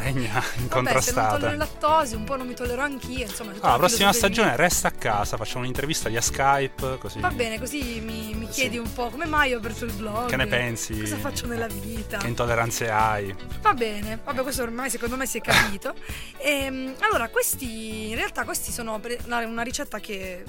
regna 0.00 0.32
Vabbè, 0.32 0.44
se 0.44 0.52
non 0.56 0.62
incontrastata. 0.64 1.54
lattosio, 1.54 2.16
un 2.16 2.24
po' 2.24 2.36
non 2.36 2.46
mi 2.46 2.54
tollero 2.54 2.82
anch'io, 2.82 3.26
insomma. 3.26 3.52
Ah, 3.60 3.70
la 3.70 3.76
prossima 3.78 4.12
stagione 4.12 4.56
resta 4.56 4.88
a 4.88 4.90
casa, 4.92 5.36
facciamo 5.36 5.60
un'intervista 5.60 6.08
via 6.08 6.20
Skype, 6.20 6.98
così. 6.98 7.20
Va 7.20 7.30
bene, 7.30 7.58
così 7.58 8.00
mi, 8.00 8.34
mi 8.34 8.46
Sì. 8.46 8.60
chiedi 8.62 8.78
un 8.78 8.92
po' 8.92 9.10
come 9.10 9.26
mai 9.26 9.54
ho 9.54 9.58
aperto 9.58 9.84
il 9.84 9.92
blog. 9.92 10.28
Che 10.28 10.36
ne 10.36 10.46
pensi? 10.46 10.98
Cosa 10.98 11.16
faccio 11.16 11.46
nella 11.46 11.66
vita? 11.68 12.18
Che 12.18 12.26
intolleranze 12.26 12.90
hai? 12.90 13.34
Va 13.60 13.74
bene, 13.74 14.20
vabbè, 14.24 14.42
questo 14.42 14.62
ormai 14.62 14.90
secondo 14.90 15.16
me 15.16 15.26
si 15.26 15.38
è 15.38 15.40
capito. 15.40 15.94
Ehm, 16.42 16.94
allora, 17.00 17.28
questi 17.28 18.08
in 18.08 18.14
realtà 18.14 18.44
questi 18.44 18.72
sono 18.72 18.98
una, 19.26 19.62
ricetta 19.62 19.98
che 20.00 20.42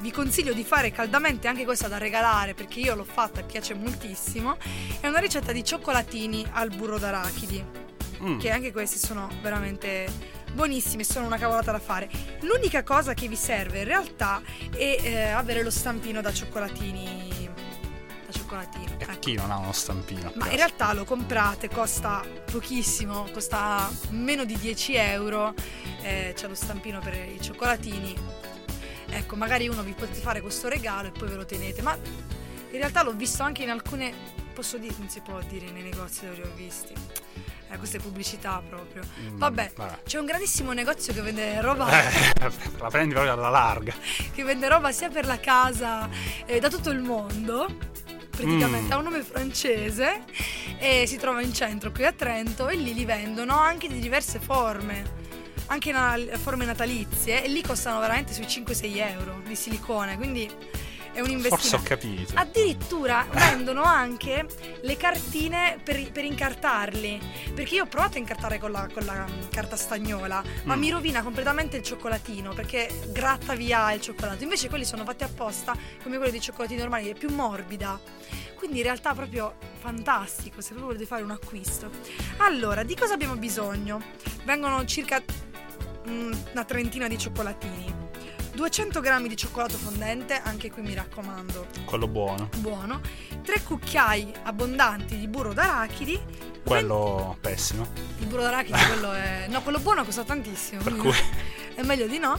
vi 0.00 0.10
consiglio 0.10 0.52
di 0.52 0.64
fare 0.64 0.90
caldamente, 0.90 1.48
anche 1.48 1.64
questa 1.64 1.88
da 1.88 1.98
regalare 1.98 2.52
perché 2.52 2.80
io 2.80 2.94
l'ho 2.94 3.04
fatta 3.04 3.40
e 3.40 3.44
piace 3.44 3.74
moltissimo. 3.74 4.56
È 5.00 5.06
una 5.06 5.18
ricetta 5.18 5.52
di 5.52 5.64
cioccolatini 5.64 6.44
al 6.52 6.68
burro 6.70 6.98
d'arachidi, 6.98 7.64
Mm. 8.24 8.38
che 8.38 8.50
anche 8.50 8.72
questi 8.72 8.98
sono 8.98 9.28
veramente 9.42 10.06
buonissimi, 10.54 11.04
sono 11.04 11.26
una 11.26 11.36
cavolata 11.36 11.72
da 11.72 11.78
fare. 11.78 12.08
L'unica 12.40 12.82
cosa 12.82 13.12
che 13.12 13.28
vi 13.28 13.36
serve 13.36 13.80
in 13.80 13.84
realtà 13.84 14.40
è 14.70 14.98
eh, 15.02 15.28
avere 15.28 15.62
lo 15.62 15.70
stampino 15.70 16.22
da 16.22 16.32
cioccolatini. 16.32 17.50
Da 18.26 18.32
cioccolatino. 18.32 18.96
E 18.98 19.02
ecco. 19.02 19.18
chi 19.18 19.34
non 19.34 19.50
ha 19.50 19.58
uno 19.58 19.72
stampino? 19.72 20.32
Ma 20.36 20.48
in 20.48 20.56
realtà 20.56 20.94
lo 20.94 21.04
comprate, 21.04 21.68
costa 21.68 22.24
pochissimo, 22.50 23.28
costa 23.30 23.90
meno 24.10 24.44
di 24.44 24.56
10 24.56 24.94
euro, 24.94 25.52
eh, 26.02 26.32
c'è 26.34 26.48
lo 26.48 26.54
stampino 26.54 27.00
per 27.00 27.14
i 27.14 27.38
cioccolatini. 27.40 28.16
Ecco, 29.10 29.36
magari 29.36 29.68
uno 29.68 29.82
vi 29.82 29.92
potete 29.92 30.20
fare 30.20 30.40
questo 30.40 30.68
regalo 30.68 31.08
e 31.08 31.10
poi 31.10 31.28
ve 31.28 31.36
lo 31.36 31.44
tenete, 31.44 31.82
ma 31.82 31.94
in 31.94 32.80
realtà 32.80 33.02
l'ho 33.02 33.12
visto 33.12 33.42
anche 33.42 33.62
in 33.62 33.70
alcune, 33.70 34.12
posso 34.54 34.78
dire, 34.78 34.94
non 34.98 35.08
si 35.08 35.20
può 35.20 35.38
dire 35.46 35.70
nei 35.70 35.82
negozi 35.82 36.24
dove 36.24 36.36
li 36.36 36.42
ho 36.42 36.52
visti. 36.56 36.94
Questa 37.78 37.98
è 37.98 38.00
pubblicità 38.00 38.62
proprio. 38.68 39.02
Mm, 39.20 39.36
Vabbè, 39.38 39.72
vabbè. 39.76 39.98
c'è 40.04 40.18
un 40.18 40.26
grandissimo 40.26 40.72
negozio 40.72 41.12
che 41.12 41.20
vende 41.22 41.60
roba 41.60 41.88
Eh, 42.08 42.50
la 42.78 42.88
prendi 42.90 43.12
proprio 43.14 43.32
alla 43.34 43.48
larga. 43.50 43.94
che 44.34 44.42
vende 44.44 44.68
roba 44.68 44.92
sia 44.92 45.08
per 45.08 45.26
la 45.26 45.38
casa 45.40 46.08
eh, 46.46 46.58
da 46.60 46.68
tutto 46.68 46.90
il 46.90 47.00
mondo. 47.00 47.92
Praticamente 48.34 48.88
Mm. 48.88 48.92
ha 48.92 48.96
un 48.96 49.04
nome 49.04 49.22
francese 49.22 50.24
e 50.78 51.04
si 51.06 51.16
trova 51.18 51.40
in 51.40 51.54
centro 51.54 51.92
qui 51.92 52.04
a 52.04 52.12
Trento 52.12 52.66
e 52.68 52.74
lì 52.74 52.92
li 52.92 53.04
vendono 53.04 53.56
anche 53.56 53.86
di 53.86 54.00
diverse 54.00 54.40
forme, 54.40 55.04
anche 55.66 55.92
na- 55.92 56.18
forme 56.32 56.64
natalizie 56.64 57.44
e 57.44 57.48
lì 57.48 57.62
costano 57.62 58.00
veramente 58.00 58.32
sui 58.32 58.46
5-6 58.46 58.96
euro 59.12 59.40
di 59.46 59.54
silicone, 59.54 60.16
quindi 60.16 60.50
è 61.14 61.20
un 61.20 61.40
Forse 61.40 61.76
ho 61.76 61.78
investimento. 61.78 61.88
capito. 61.88 62.32
Addirittura 62.36 63.26
vendono 63.32 63.82
anche 63.84 64.46
le 64.82 64.96
cartine 64.96 65.78
per, 65.82 66.12
per 66.12 66.24
incartarli. 66.24 67.20
Perché 67.54 67.76
io 67.76 67.84
ho 67.84 67.86
provato 67.86 68.16
a 68.16 68.20
incartare 68.20 68.58
con 68.58 68.70
la, 68.70 68.86
con 68.92 69.04
la 69.04 69.24
carta 69.50 69.76
stagnola, 69.76 70.42
ma 70.64 70.74
Mm. 70.76 70.78
mi 70.78 70.90
rovina 70.90 71.22
completamente 71.22 71.76
il 71.78 71.82
cioccolatino 71.82 72.52
perché 72.52 72.88
gratta 73.12 73.54
via 73.54 73.92
il 73.92 74.00
cioccolato. 74.00 74.42
Invece 74.42 74.68
quelli 74.68 74.84
sono 74.84 75.04
fatti 75.04 75.24
apposta, 75.24 75.74
come 76.02 76.16
quelli 76.16 76.32
dei 76.32 76.40
cioccolatini 76.40 76.80
normali, 76.80 77.08
è 77.10 77.14
più 77.14 77.30
morbida. 77.32 77.98
Quindi 78.56 78.78
in 78.78 78.84
realtà 78.84 79.12
proprio 79.14 79.54
fantastico 79.78 80.60
se 80.60 80.68
proprio 80.70 80.86
volete 80.86 81.06
fare 81.06 81.22
un 81.22 81.30
acquisto. 81.30 81.90
Allora, 82.38 82.82
di 82.82 82.94
cosa 82.96 83.14
abbiamo 83.14 83.36
bisogno? 83.36 84.00
Vengono 84.44 84.84
circa 84.86 85.22
mm, 86.08 86.32
una 86.52 86.64
trentina 86.64 87.06
di 87.06 87.18
cioccolatini. 87.18 87.94
200 88.54 89.00
g 89.00 89.26
di 89.26 89.36
cioccolato 89.36 89.76
fondente, 89.76 90.40
anche 90.42 90.70
qui 90.70 90.82
mi 90.82 90.94
raccomando, 90.94 91.66
Quello 91.84 92.06
buono. 92.06 92.48
buono, 92.58 93.00
3 93.42 93.62
cucchiai 93.62 94.32
abbondanti 94.44 95.18
di 95.18 95.26
burro 95.28 95.52
d'arachidi. 95.52 96.20
Quello 96.64 97.36
pessimo. 97.40 97.86
Il 98.20 98.26
burro 98.26 98.42
d'arachidi, 98.42 98.78
quello 98.86 99.12
è. 99.12 99.46
No, 99.48 99.60
quello 99.62 99.80
buono 99.80 100.04
costa 100.04 100.22
tantissimo. 100.24 100.82
Per 100.82 100.96
cui 100.96 101.12
È 101.74 101.82
meglio 101.82 102.06
di 102.06 102.18
no. 102.18 102.38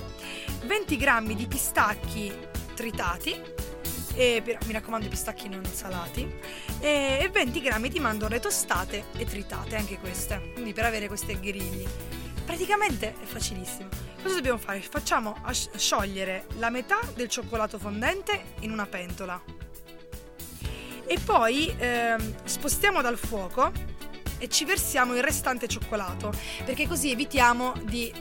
20 0.65 0.97
grammi 0.97 1.36
di 1.36 1.45
pistacchi 1.47 2.34
tritati. 2.73 3.39
E 4.17 4.41
mi 4.65 4.71
raccomando, 4.71 5.06
i 5.06 5.10
pistacchi 5.10 5.49
non 5.49 5.63
salati. 5.65 6.25
E, 6.80 7.19
e 7.21 7.30
20 7.30 7.62
grammi 7.62 7.89
di 7.89 7.99
mandorle 7.99 8.39
tostate 8.39 9.06
e 9.17 9.25
tritate, 9.25 9.75
anche 9.75 9.99
queste. 9.99 10.51
Quindi 10.54 10.71
per 10.71 10.86
avere 10.86 11.08
questi 11.08 11.38
grigli. 11.38 11.86
Praticamente 12.45 13.13
è 13.21 13.25
facilissimo. 13.25 14.04
Cosa 14.25 14.38
dobbiamo 14.38 14.57
fare? 14.57 14.81
Facciamo 14.81 15.38
sciogliere 15.75 16.47
la 16.57 16.71
metà 16.71 16.99
del 17.13 17.29
cioccolato 17.29 17.77
fondente 17.77 18.55
in 18.61 18.71
una 18.71 18.88
pentola. 18.88 19.39
E 21.05 21.19
poi 21.23 21.71
ehm, 21.77 22.33
spostiamo 22.43 23.03
dal 23.03 23.19
fuoco 23.19 23.71
e 24.39 24.49
ci 24.49 24.65
versiamo 24.65 25.13
il 25.13 25.21
restante 25.21 25.67
cioccolato, 25.67 26.33
perché 26.63 26.88
così 26.88 27.11
evitiamo 27.11 27.73
di 27.83 28.11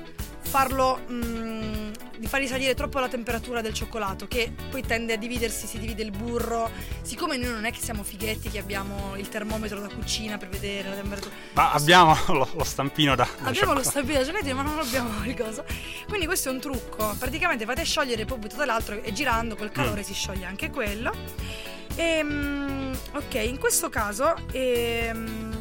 farlo 0.41 1.01
mm, 1.11 1.84
di 2.17 2.27
far 2.27 2.41
risalire 2.41 2.75
troppo 2.75 2.99
la 2.99 3.09
temperatura 3.09 3.61
del 3.61 3.73
cioccolato 3.75 4.27
che 4.27 4.53
poi 4.71 4.83
tende 4.83 5.15
a 5.15 5.17
dividersi, 5.17 5.67
si 5.67 5.79
divide 5.79 6.03
il 6.03 6.11
burro. 6.11 6.71
Siccome 7.03 7.37
noi 7.37 7.51
non 7.53 7.65
è 7.65 7.73
che 7.73 7.81
siamo 7.81 8.03
fighetti 8.03 8.49
che 8.51 8.59
abbiamo 8.59 9.17
il 9.17 9.29
termometro 9.29 9.81
da 9.81 9.89
cucina 9.89 10.39
per 10.39 10.49
vedere 10.49 10.89
la 10.91 10.95
temperatura. 10.95 11.35
Ma 11.53 11.73
abbiamo 11.73 12.17
lo, 12.29 12.49
lo 12.55 12.65
stampino 12.65 13.15
da. 13.15 13.29
da 13.41 13.49
Abbiamo 13.49 13.73
lo 13.73 13.83
stabile 13.83 14.19
da 14.19 14.25
cioccolato, 14.25 14.53
ma 14.53 14.63
non 14.63 14.79
abbiamo 14.79 15.25
il 15.25 15.37
coso. 15.37 15.65
Quindi 16.09 16.27
questo 16.27 16.49
è 16.49 16.53
un 16.53 16.61
trucco. 16.61 17.15
Praticamente 17.19 17.65
fate 17.65 17.85
sciogliere 17.85 18.25
poi 18.25 18.39
buttate 18.39 18.65
l'altro 18.65 19.03
e 19.03 19.13
girando 19.13 19.57
col 19.57 19.71
calore 19.71 20.01
Mm. 20.01 20.05
si 20.05 20.15
scioglie 20.15 20.45
anche 20.47 20.71
quello. 20.71 21.13
Ehm, 21.97 22.97
ok, 23.13 23.35
in 23.35 23.59
questo 23.59 23.89
caso 23.89 24.35
ehm, 24.51 25.57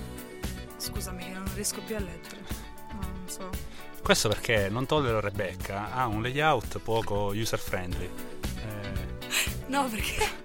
scusami, 0.77 1.31
non 1.31 1.43
riesco 1.53 1.81
più 1.85 1.95
a 1.95 1.99
leggere. 1.99 2.41
No, 2.93 2.99
non 3.01 3.23
so. 3.27 3.49
Questo 4.03 4.27
perché 4.27 4.67
non 4.69 4.85
tollero 4.85 5.21
Rebecca 5.21 5.93
ha 5.93 6.07
un 6.07 6.21
layout 6.21 6.79
poco 6.79 7.31
user 7.33 7.57
friendly. 7.57 8.09
Eh, 8.57 9.13
No, 9.67 9.87
perché 9.87 10.41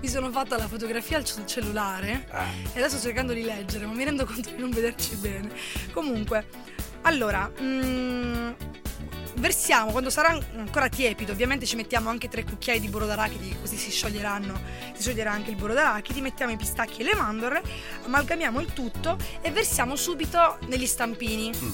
mi 0.00 0.08
sono 0.08 0.30
fatta 0.30 0.58
la 0.58 0.68
fotografia 0.68 1.16
al 1.16 1.24
cellulare 1.24 2.28
eh, 2.30 2.74
e 2.74 2.78
adesso 2.78 2.98
sto 2.98 3.06
cercando 3.06 3.32
di 3.32 3.42
leggere, 3.42 3.86
ma 3.86 3.94
mi 3.94 4.04
rendo 4.04 4.26
conto 4.26 4.50
di 4.50 4.60
non 4.60 4.70
vederci 4.70 5.16
bene. 5.16 5.50
Comunque, 5.92 6.46
allora, 7.02 7.50
mm, 7.60 8.50
versiamo 9.36 9.90
quando 9.90 10.10
sarà 10.10 10.38
ancora 10.56 10.88
tiepido, 10.90 11.32
ovviamente 11.32 11.64
ci 11.64 11.76
mettiamo 11.76 12.10
anche 12.10 12.28
tre 12.28 12.44
cucchiai 12.44 12.78
di 12.78 12.88
burro 12.88 13.06
d'arachidi, 13.06 13.56
così 13.60 13.76
si 13.76 13.90
scioglieranno, 13.90 14.60
si 14.92 15.02
scioglierà 15.02 15.32
anche 15.32 15.48
il 15.50 15.56
burro 15.56 15.72
d'arachidi, 15.72 16.20
mettiamo 16.20 16.52
i 16.52 16.56
pistacchi 16.56 17.00
e 17.00 17.04
le 17.04 17.14
mandorle, 17.14 17.62
amalgamiamo 18.04 18.60
il 18.60 18.72
tutto 18.74 19.16
e 19.40 19.50
versiamo 19.50 19.96
subito 19.96 20.58
negli 20.66 20.86
stampini. 20.86 21.50
Mm. 21.56 21.70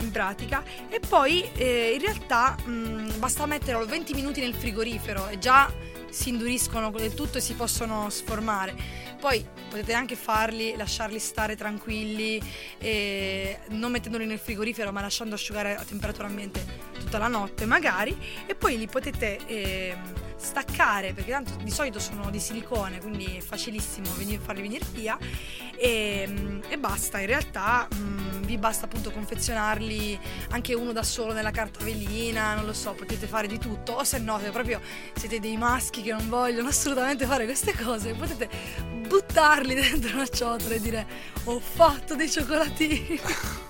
In 0.00 0.10
pratica, 0.12 0.62
e 0.88 1.00
poi 1.00 1.42
eh, 1.54 1.92
in 1.94 2.00
realtà 2.00 2.56
mm, 2.66 3.18
basta 3.18 3.46
metterlo 3.46 3.84
20 3.84 4.14
minuti 4.14 4.40
nel 4.40 4.54
frigorifero 4.54 5.28
e 5.28 5.38
già 5.38 5.70
si 6.10 6.30
induriscono 6.30 6.90
del 6.90 7.14
tutto 7.14 7.38
e 7.38 7.40
si 7.40 7.54
possono 7.54 8.08
sformare. 8.08 8.74
Poi 9.20 9.44
potete 9.68 9.92
anche 9.92 10.14
farli, 10.14 10.76
lasciarli 10.76 11.18
stare 11.18 11.56
tranquilli, 11.56 12.40
e 12.78 13.58
non 13.70 13.90
mettendoli 13.90 14.24
nel 14.24 14.38
frigorifero 14.38 14.92
ma 14.92 15.00
lasciando 15.00 15.34
asciugare 15.34 15.76
a 15.76 15.84
temperatura 15.84 16.28
ambiente 16.28 16.87
tutta 17.08 17.16
la 17.18 17.28
notte 17.28 17.64
magari 17.64 18.16
e 18.44 18.54
poi 18.54 18.76
li 18.76 18.86
potete 18.86 19.38
ehm, 19.46 20.12
staccare 20.36 21.14
perché 21.14 21.30
tanto 21.30 21.52
di 21.62 21.70
solito 21.70 21.98
sono 21.98 22.28
di 22.28 22.38
silicone 22.38 23.00
quindi 23.00 23.38
è 23.38 23.40
facilissimo 23.40 24.12
venire- 24.14 24.42
farli 24.42 24.60
venire 24.60 24.84
via 24.92 25.16
e, 25.74 26.60
e 26.68 26.78
basta. 26.78 27.18
In 27.18 27.26
realtà 27.26 27.88
mm, 27.92 28.42
vi 28.42 28.58
basta 28.58 28.84
appunto 28.84 29.10
confezionarli 29.10 30.18
anche 30.50 30.74
uno 30.74 30.92
da 30.92 31.02
solo 31.02 31.32
nella 31.32 31.50
carta 31.50 31.82
velina 31.82 32.54
non 32.54 32.66
lo 32.66 32.74
so 32.74 32.92
potete 32.92 33.26
fare 33.26 33.46
di 33.46 33.58
tutto 33.58 33.92
o 33.92 34.04
se 34.04 34.18
no 34.18 34.38
se 34.38 34.50
proprio 34.50 34.80
siete 35.14 35.40
dei 35.40 35.56
maschi 35.56 36.02
che 36.02 36.12
non 36.12 36.28
vogliono 36.28 36.68
assolutamente 36.68 37.24
fare 37.24 37.46
queste 37.46 37.74
cose 37.74 38.12
potete 38.12 38.48
buttarli 39.06 39.72
dentro 39.74 40.14
una 40.14 40.28
ciotola 40.28 40.74
e 40.74 40.80
dire 40.80 41.06
ho 41.44 41.58
fatto 41.58 42.14
dei 42.14 42.30
cioccolatini 42.30 43.20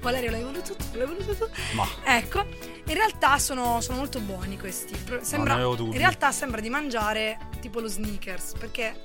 Valerio 0.00 0.30
l'hai 0.30 0.42
voluto 0.42 0.74
tu? 0.74 0.84
L'hai 0.96 1.06
voluto 1.06 1.34
tu? 1.34 1.48
Ma 1.74 1.86
Ecco, 2.04 2.46
in 2.84 2.94
realtà 2.94 3.38
sono, 3.38 3.80
sono 3.80 3.98
molto 3.98 4.20
buoni 4.20 4.58
questi. 4.58 4.94
Sembra, 5.20 5.54
avevo 5.54 5.74
dubbi. 5.74 5.92
in 5.92 5.98
realtà 5.98 6.30
sembra 6.32 6.60
di 6.60 6.70
mangiare 6.70 7.38
tipo 7.60 7.80
lo 7.80 7.88
sneakers 7.88 8.52
perché 8.58 9.02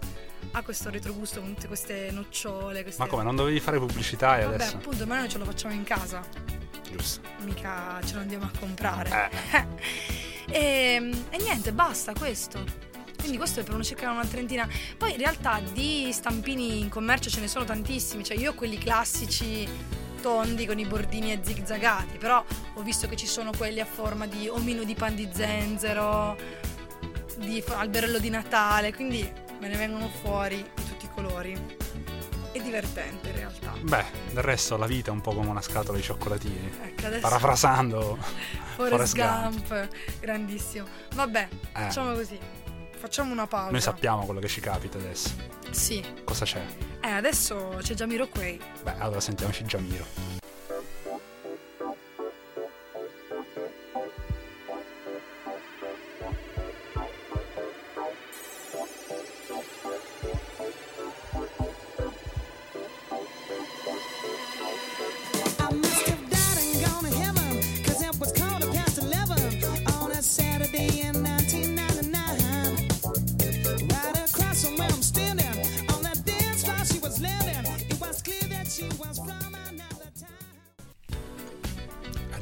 ha 0.51 0.61
questo 0.61 0.89
retrogusto 0.89 1.39
con 1.39 1.53
tutte 1.53 1.67
queste 1.67 2.09
nocciole. 2.11 2.83
Queste... 2.83 3.01
ma 3.01 3.07
come, 3.07 3.23
non 3.23 3.35
dovevi 3.35 3.59
fare 3.59 3.79
pubblicità 3.79 4.37
e 4.39 4.43
Vabbè, 4.43 4.55
adesso? 4.55 4.75
appunto, 4.77 5.05
ma 5.07 5.17
noi 5.17 5.29
ce 5.29 5.37
lo 5.37 5.45
facciamo 5.45 5.73
in 5.73 5.83
casa, 5.83 6.21
Giusto. 6.91 7.21
mica 7.39 7.99
ce 8.05 8.13
lo 8.15 8.19
andiamo 8.21 8.45
a 8.45 8.51
comprare. 8.59 9.31
Eh, 9.51 9.65
e, 10.53 11.11
e 11.29 11.37
niente, 11.37 11.71
basta 11.73 12.13
questo. 12.13 12.91
Quindi 13.17 13.37
questo 13.37 13.61
è 13.61 13.63
per 13.63 13.73
una 13.73 13.83
circa 13.83 14.11
una 14.11 14.25
trentina. 14.25 14.67
Poi 14.97 15.11
in 15.11 15.17
realtà 15.17 15.61
di 15.71 16.11
stampini 16.11 16.79
in 16.79 16.89
commercio 16.89 17.29
ce 17.29 17.39
ne 17.39 17.47
sono 17.47 17.63
tantissimi. 17.63 18.21
Cioè 18.21 18.37
io 18.37 18.51
ho 18.51 18.53
quelli 18.53 18.77
classici 18.77 19.65
tondi 20.23 20.65
con 20.65 20.79
i 20.79 20.85
bordini 20.85 21.33
e 21.33 21.41
zigzagati, 21.43 22.17
però 22.17 22.41
ho 22.75 22.81
visto 22.81 23.09
che 23.09 23.17
ci 23.17 23.27
sono 23.27 23.51
quelli 23.55 23.81
a 23.81 23.85
forma 23.85 24.25
di 24.25 24.47
omino 24.47 24.85
di 24.85 24.95
pan 24.95 25.13
di 25.13 25.29
zenzero, 25.33 26.37
di 27.35 27.61
alberello 27.67 28.19
di 28.19 28.29
Natale, 28.29 28.93
quindi 28.93 29.29
me 29.59 29.67
ne 29.67 29.75
vengono 29.75 30.07
fuori 30.07 30.55
di 30.55 30.87
tutti 30.87 31.05
i 31.05 31.09
colori. 31.13 31.75
È 32.53 32.61
divertente 32.61 33.29
in 33.29 33.35
realtà. 33.35 33.73
beh, 33.81 34.05
del 34.31 34.43
resto 34.43 34.77
la 34.77 34.85
vita 34.85 35.09
è 35.09 35.13
un 35.13 35.19
po' 35.19 35.33
come 35.33 35.49
una 35.49 35.61
scatola 35.61 35.97
di 35.97 36.03
cioccolatini. 36.03 36.71
Ecco, 36.83 37.07
adesso 37.07 37.21
Parafrasando, 37.21 38.17
Forrest 38.75 39.15
Forrest 39.15 39.15
Gump. 39.15 39.67
Gump, 39.67 39.87
grandissimo. 40.21 40.85
Vabbè, 41.15 41.47
eh, 41.51 41.67
facciamo 41.73 42.13
così. 42.13 42.39
Facciamo 43.03 43.33
una 43.33 43.47
pausa. 43.47 43.69
noi 43.69 43.81
sappiamo 43.81 44.23
quello 44.23 44.39
che 44.39 44.47
ci 44.47 44.61
capita 44.61 44.97
adesso. 44.97 45.31
Sì. 45.71 46.01
Cosa 46.23 46.45
c'è? 46.45 46.65
Eh, 47.01 47.09
adesso 47.09 47.79
c'è 47.81 47.95
Jamiroquai. 47.95 48.57
Beh, 48.81 48.97
allora 48.97 49.19
sentiamoci 49.19 49.65
Giamiro. 49.65 50.42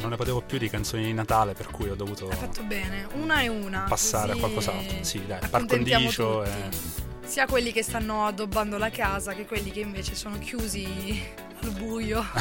Non 0.01 0.09
ne 0.09 0.15
potevo 0.17 0.41
più 0.41 0.57
di 0.57 0.69
canzoni 0.69 1.03
di 1.05 1.13
Natale, 1.13 1.53
per 1.53 1.67
cui 1.71 1.89
ho 1.89 1.95
dovuto 1.95 2.27
Hai 2.29 2.35
fatto 2.37 2.63
bene. 2.63 3.07
Una 3.13 3.41
e 3.41 3.47
una. 3.47 3.85
passare 3.87 4.33
a 4.33 4.35
qualcos'altro. 4.35 4.97
Sì, 5.03 5.25
dai, 5.25 5.39
par 5.49 5.65
condicio 5.65 6.43
e... 6.43 6.49
Sia 7.25 7.45
quelli 7.45 7.71
che 7.71 7.81
stanno 7.83 8.25
addobbando 8.25 8.77
la 8.77 8.89
casa 8.89 9.33
che 9.33 9.45
quelli 9.45 9.71
che 9.71 9.79
invece 9.79 10.15
sono 10.15 10.37
chiusi 10.39 11.23
al 11.61 11.69
buio. 11.71 12.19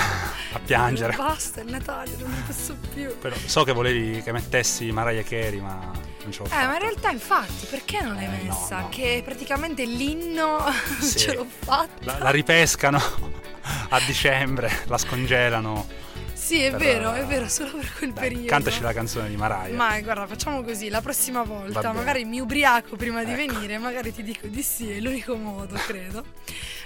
a 0.52 0.58
piangere. 0.64 1.14
Basta, 1.16 1.60
è 1.60 1.64
il 1.64 1.70
Natale, 1.70 2.10
non 2.18 2.30
ne 2.30 2.42
posso 2.46 2.76
più. 2.92 3.16
Però 3.18 3.36
so 3.46 3.62
che 3.62 3.72
volevi 3.72 4.20
che 4.22 4.32
mettessi 4.32 4.90
Mariah 4.90 5.22
Carey, 5.22 5.60
ma 5.60 5.78
non 6.22 6.32
ce 6.32 6.40
l'ho 6.40 6.46
Eh, 6.46 6.48
fatta. 6.48 6.66
ma 6.66 6.72
in 6.74 6.80
realtà 6.80 7.10
infatti, 7.10 7.66
perché 7.66 8.00
non 8.02 8.14
l'hai 8.14 8.24
Eh, 8.24 8.28
no, 8.48 8.54
messa? 8.58 8.80
no. 8.80 8.88
Che 8.88 9.18
è 9.18 9.22
praticamente 9.22 9.84
l'inno 9.84 10.58
Sì. 10.98 11.18
ce 11.18 11.34
l'ho 11.34 11.46
fatta. 11.46 11.88
La, 12.00 12.18
la 12.18 12.30
ripescano 12.30 13.00
a 13.90 14.00
dicembre, 14.06 14.72
la 14.86 14.98
scongelano. 14.98 15.86
Sì, 16.50 16.62
è 16.62 16.70
per- 16.70 16.78
vero, 16.80 17.12
è 17.12 17.24
vero, 17.26 17.48
solo 17.48 17.70
per 17.76 17.92
quel 17.96 18.12
Dai, 18.12 18.22
periodo. 18.28 18.46
cantaci 18.48 18.80
la 18.80 18.92
canzone 18.92 19.28
di 19.28 19.36
Mariah. 19.36 19.76
Ma 19.76 20.00
guarda, 20.00 20.26
facciamo 20.26 20.62
così, 20.64 20.88
la 20.88 21.00
prossima 21.00 21.44
volta 21.44 21.92
magari 21.92 22.24
mi 22.24 22.40
ubriaco 22.40 22.96
prima 22.96 23.22
di 23.22 23.30
Ecco. 23.32 23.52
venire, 23.52 23.78
magari 23.78 24.12
ti 24.12 24.24
dico 24.24 24.48
di 24.48 24.60
sì, 24.62 24.90
è 24.90 24.98
l'unico 24.98 25.36
modo, 25.36 25.76
credo. 25.86 26.24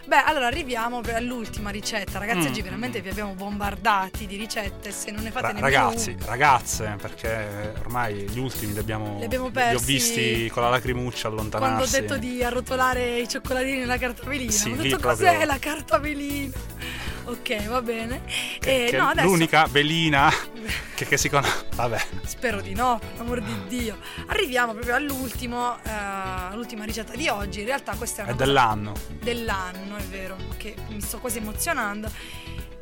Beh, 0.04 0.22
allora 0.22 0.48
arriviamo 0.48 1.00
all'ultima 1.14 1.70
ricetta. 1.70 2.18
Ragazzi, 2.18 2.40
Mm. 2.46 2.50
oggi 2.50 2.60
veramente 2.60 3.00
vi 3.00 3.08
abbiamo 3.08 3.32
bombardati 3.32 4.26
di 4.26 4.36
ricette, 4.36 4.92
se 4.92 5.10
non 5.10 5.22
ne 5.22 5.30
fate 5.30 5.46
Ra- 5.46 5.52
nemmeno 5.54 5.66
ragazzi, 5.82 6.10
una. 6.10 6.26
ragazze, 6.26 6.96
perché 7.00 7.72
ormai 7.78 8.16
gli 8.28 8.38
ultimi 8.38 8.74
li 8.74 8.78
abbiamo, 8.80 9.16
Li 9.18 9.24
abbiamo 9.24 9.44
li 9.46 9.50
ho 9.50 9.52
persi 9.54 9.84
visti 9.86 10.50
con 10.52 10.62
la 10.62 10.68
lacrimuccia 10.68 11.28
allontanarsi. 11.28 11.74
Quando 11.74 11.84
ho 11.96 12.00
detto 12.00 12.18
di 12.18 12.44
arrotolare 12.44 13.18
i 13.18 13.26
cioccolatini 13.26 13.78
nella 13.78 13.96
carta 13.96 14.24
velina, 14.28 14.50
Sì, 14.50 14.68
ho 14.72 14.76
detto 14.76 14.98
proprio- 14.98 15.30
cos'è 15.32 15.44
la 15.46 15.58
carta 15.58 15.96
velina? 15.98 16.52
Ok, 17.26 17.66
va 17.68 17.80
bene. 17.80 18.22
Che, 18.58 18.86
Eh, 18.86 18.90
che 18.90 18.96
no, 18.96 19.08
è 19.08 19.10
adesso 19.12 19.28
l'unica 19.28 19.66
velina 19.70 20.30
che, 20.94 21.06
che 21.06 21.16
si 21.16 21.28
conosce. 21.28 21.66
Vabbè, 21.74 21.98
Spero 22.24 22.60
di 22.60 22.74
no, 22.74 22.98
per 22.98 23.10
l'amor 23.16 23.40
di 23.40 23.66
Dio. 23.66 23.98
Arriviamo 24.26 24.72
proprio 24.72 24.94
all'ultimo, 24.94 25.78
eh, 25.82 25.90
all'ultima 25.90 26.84
ricetta 26.84 27.14
di 27.14 27.28
oggi. 27.28 27.60
In 27.60 27.66
realtà 27.66 27.94
questa 27.96 28.22
è 28.22 28.24
una 28.24 28.34
è 28.34 28.36
dell'anno. 28.36 28.92
dell'anno, 29.20 29.96
è 29.96 30.02
vero, 30.02 30.36
che 30.56 30.74
mi 30.88 31.00
sto 31.00 31.18
quasi 31.18 31.38
emozionando. 31.38 32.10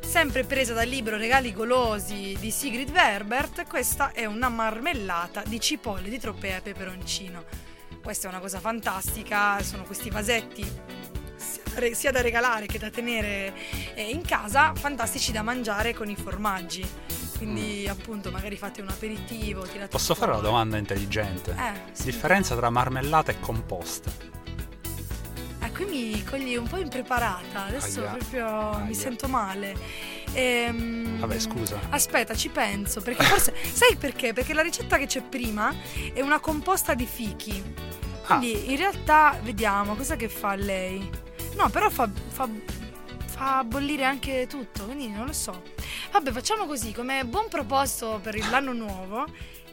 Sempre 0.01 0.43
presa 0.43 0.73
dal 0.73 0.87
libro 0.87 1.17
Regali 1.17 1.53
golosi 1.53 2.35
di 2.39 2.51
Sigrid 2.51 2.91
Verbert, 2.91 3.65
questa 3.65 4.11
è 4.11 4.25
una 4.25 4.49
marmellata 4.49 5.41
di 5.45 5.59
cipolle 5.59 6.09
di 6.09 6.19
tropea 6.19 6.57
e 6.57 6.61
peperoncino. 6.61 7.43
Questa 8.03 8.27
è 8.27 8.29
una 8.29 8.41
cosa 8.41 8.59
fantastica, 8.59 9.63
sono 9.63 9.83
questi 9.83 10.09
vasetti 10.09 10.71
re- 11.75 11.93
sia 11.93 12.11
da 12.11 12.21
regalare 12.21 12.65
che 12.65 12.77
da 12.79 12.89
tenere 12.89 13.53
eh, 13.95 14.09
in 14.09 14.21
casa, 14.23 14.73
fantastici 14.75 15.31
da 15.31 15.41
mangiare 15.41 15.93
con 15.93 16.09
i 16.09 16.15
formaggi. 16.15 16.85
Quindi 17.37 17.87
appunto 17.89 18.31
magari 18.31 18.55
fate 18.57 18.81
un 18.81 18.87
aperitivo, 18.89 19.61
Mm. 19.63 19.85
Posso 19.89 20.15
fare 20.15 20.31
una 20.31 20.41
domanda 20.41 20.77
intelligente? 20.77 21.51
Eh, 21.57 21.91
sì. 21.91 22.03
Differenza 22.05 22.55
tra 22.55 22.69
marmellata 22.69 23.31
e 23.31 23.39
composta. 23.39 24.11
Ah, 25.59 25.69
qui 25.71 25.85
mi 25.85 26.23
cogli 26.23 26.55
un 26.55 26.67
po' 26.67 26.77
impreparata, 26.77 27.65
adesso 27.65 28.01
Aia. 28.01 28.09
proprio 28.11 28.77
mi 28.79 28.87
Aia. 28.87 28.93
sento 28.93 29.27
male. 29.27 29.75
Ehm, 30.33 31.19
Vabbè, 31.19 31.39
scusa. 31.39 31.79
Aspetta, 31.89 32.35
ci 32.35 32.49
penso, 32.49 33.01
perché 33.01 33.23
forse... 33.23 33.53
sai 33.71 33.95
perché? 33.95 34.33
Perché 34.33 34.53
la 34.53 34.61
ricetta 34.61 34.97
che 34.97 35.05
c'è 35.05 35.21
prima 35.21 35.73
è 36.13 36.21
una 36.21 36.39
composta 36.39 36.93
di 36.93 37.05
fichi. 37.05 37.61
Ah. 38.25 38.37
Quindi 38.37 38.71
in 38.71 38.77
realtà, 38.77 39.37
vediamo, 39.41 39.95
cosa 39.95 40.15
che 40.15 40.29
fa 40.29 40.55
lei? 40.55 41.09
No, 41.55 41.69
però 41.69 41.89
fa, 41.89 42.09
fa, 42.29 42.47
fa 43.25 43.63
bollire 43.63 44.03
anche 44.05 44.47
tutto, 44.47 44.85
quindi 44.85 45.09
non 45.09 45.25
lo 45.27 45.33
so. 45.33 45.61
Vabbè, 46.11 46.31
facciamo 46.31 46.65
così, 46.65 46.91
come 46.93 47.23
buon 47.25 47.47
proposito 47.49 48.19
per 48.21 48.35
l'anno 48.49 48.73
nuovo, 48.73 49.25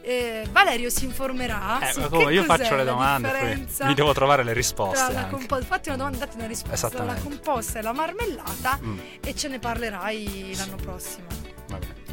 eh, 0.03 0.47
Valerio 0.51 0.89
si 0.89 1.05
informerà 1.05 1.79
Eh, 1.87 1.93
su 1.93 1.99
ma 1.99 2.09
che 2.09 2.15
come 2.15 2.33
io 2.33 2.43
faccio 2.43 2.75
le 2.75 2.83
domande, 2.83 3.67
mi 3.81 3.93
devo 3.93 4.13
trovare 4.13 4.43
le 4.43 4.53
risposte. 4.53 5.27
compo- 5.29 5.61
fatti 5.61 5.89
una 5.89 5.97
domanda, 5.97 6.17
datti 6.19 6.37
una 6.37 6.47
risposta. 6.47 7.03
La 7.03 7.15
composta 7.15 7.79
e 7.79 7.81
la 7.83 7.93
marmellata 7.93 8.79
Mm, 8.81 8.97
e 9.23 9.35
ce 9.35 9.47
ne 9.47 9.59
parlerai 9.59 10.55
l'anno 10.55 10.75
prossimo. 10.77 11.27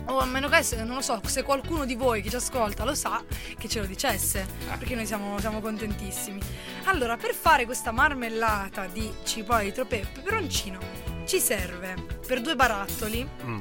O 0.08 0.18
a 0.20 0.24
meno 0.24 0.48
che, 0.48 0.62
se- 0.62 0.82
non 0.84 0.96
lo 0.96 1.00
so, 1.02 1.20
se 1.26 1.42
qualcuno 1.42 1.84
di 1.84 1.94
voi 1.94 2.22
che 2.22 2.30
ci 2.30 2.36
ascolta 2.36 2.84
lo 2.84 2.94
sa, 2.94 3.22
che 3.58 3.68
ce 3.68 3.80
lo 3.80 3.86
dicesse, 3.86 4.46
Eh. 4.72 4.76
perché 4.78 4.94
noi 4.94 5.04
siamo, 5.06 5.38
siamo 5.38 5.60
contentissimi. 5.60 6.40
Allora, 6.84 7.16
per 7.16 7.34
fare 7.34 7.66
questa 7.66 7.90
marmellata 7.92 8.86
di 8.86 9.12
cipolla 9.24 9.60
di 9.60 9.68
e 9.68 9.84
peperoncino, 9.84 10.78
ci 11.26 11.38
serve 11.40 11.94
per 12.26 12.40
due 12.40 12.56
barattoli, 12.56 13.28
Mm, 13.44 13.60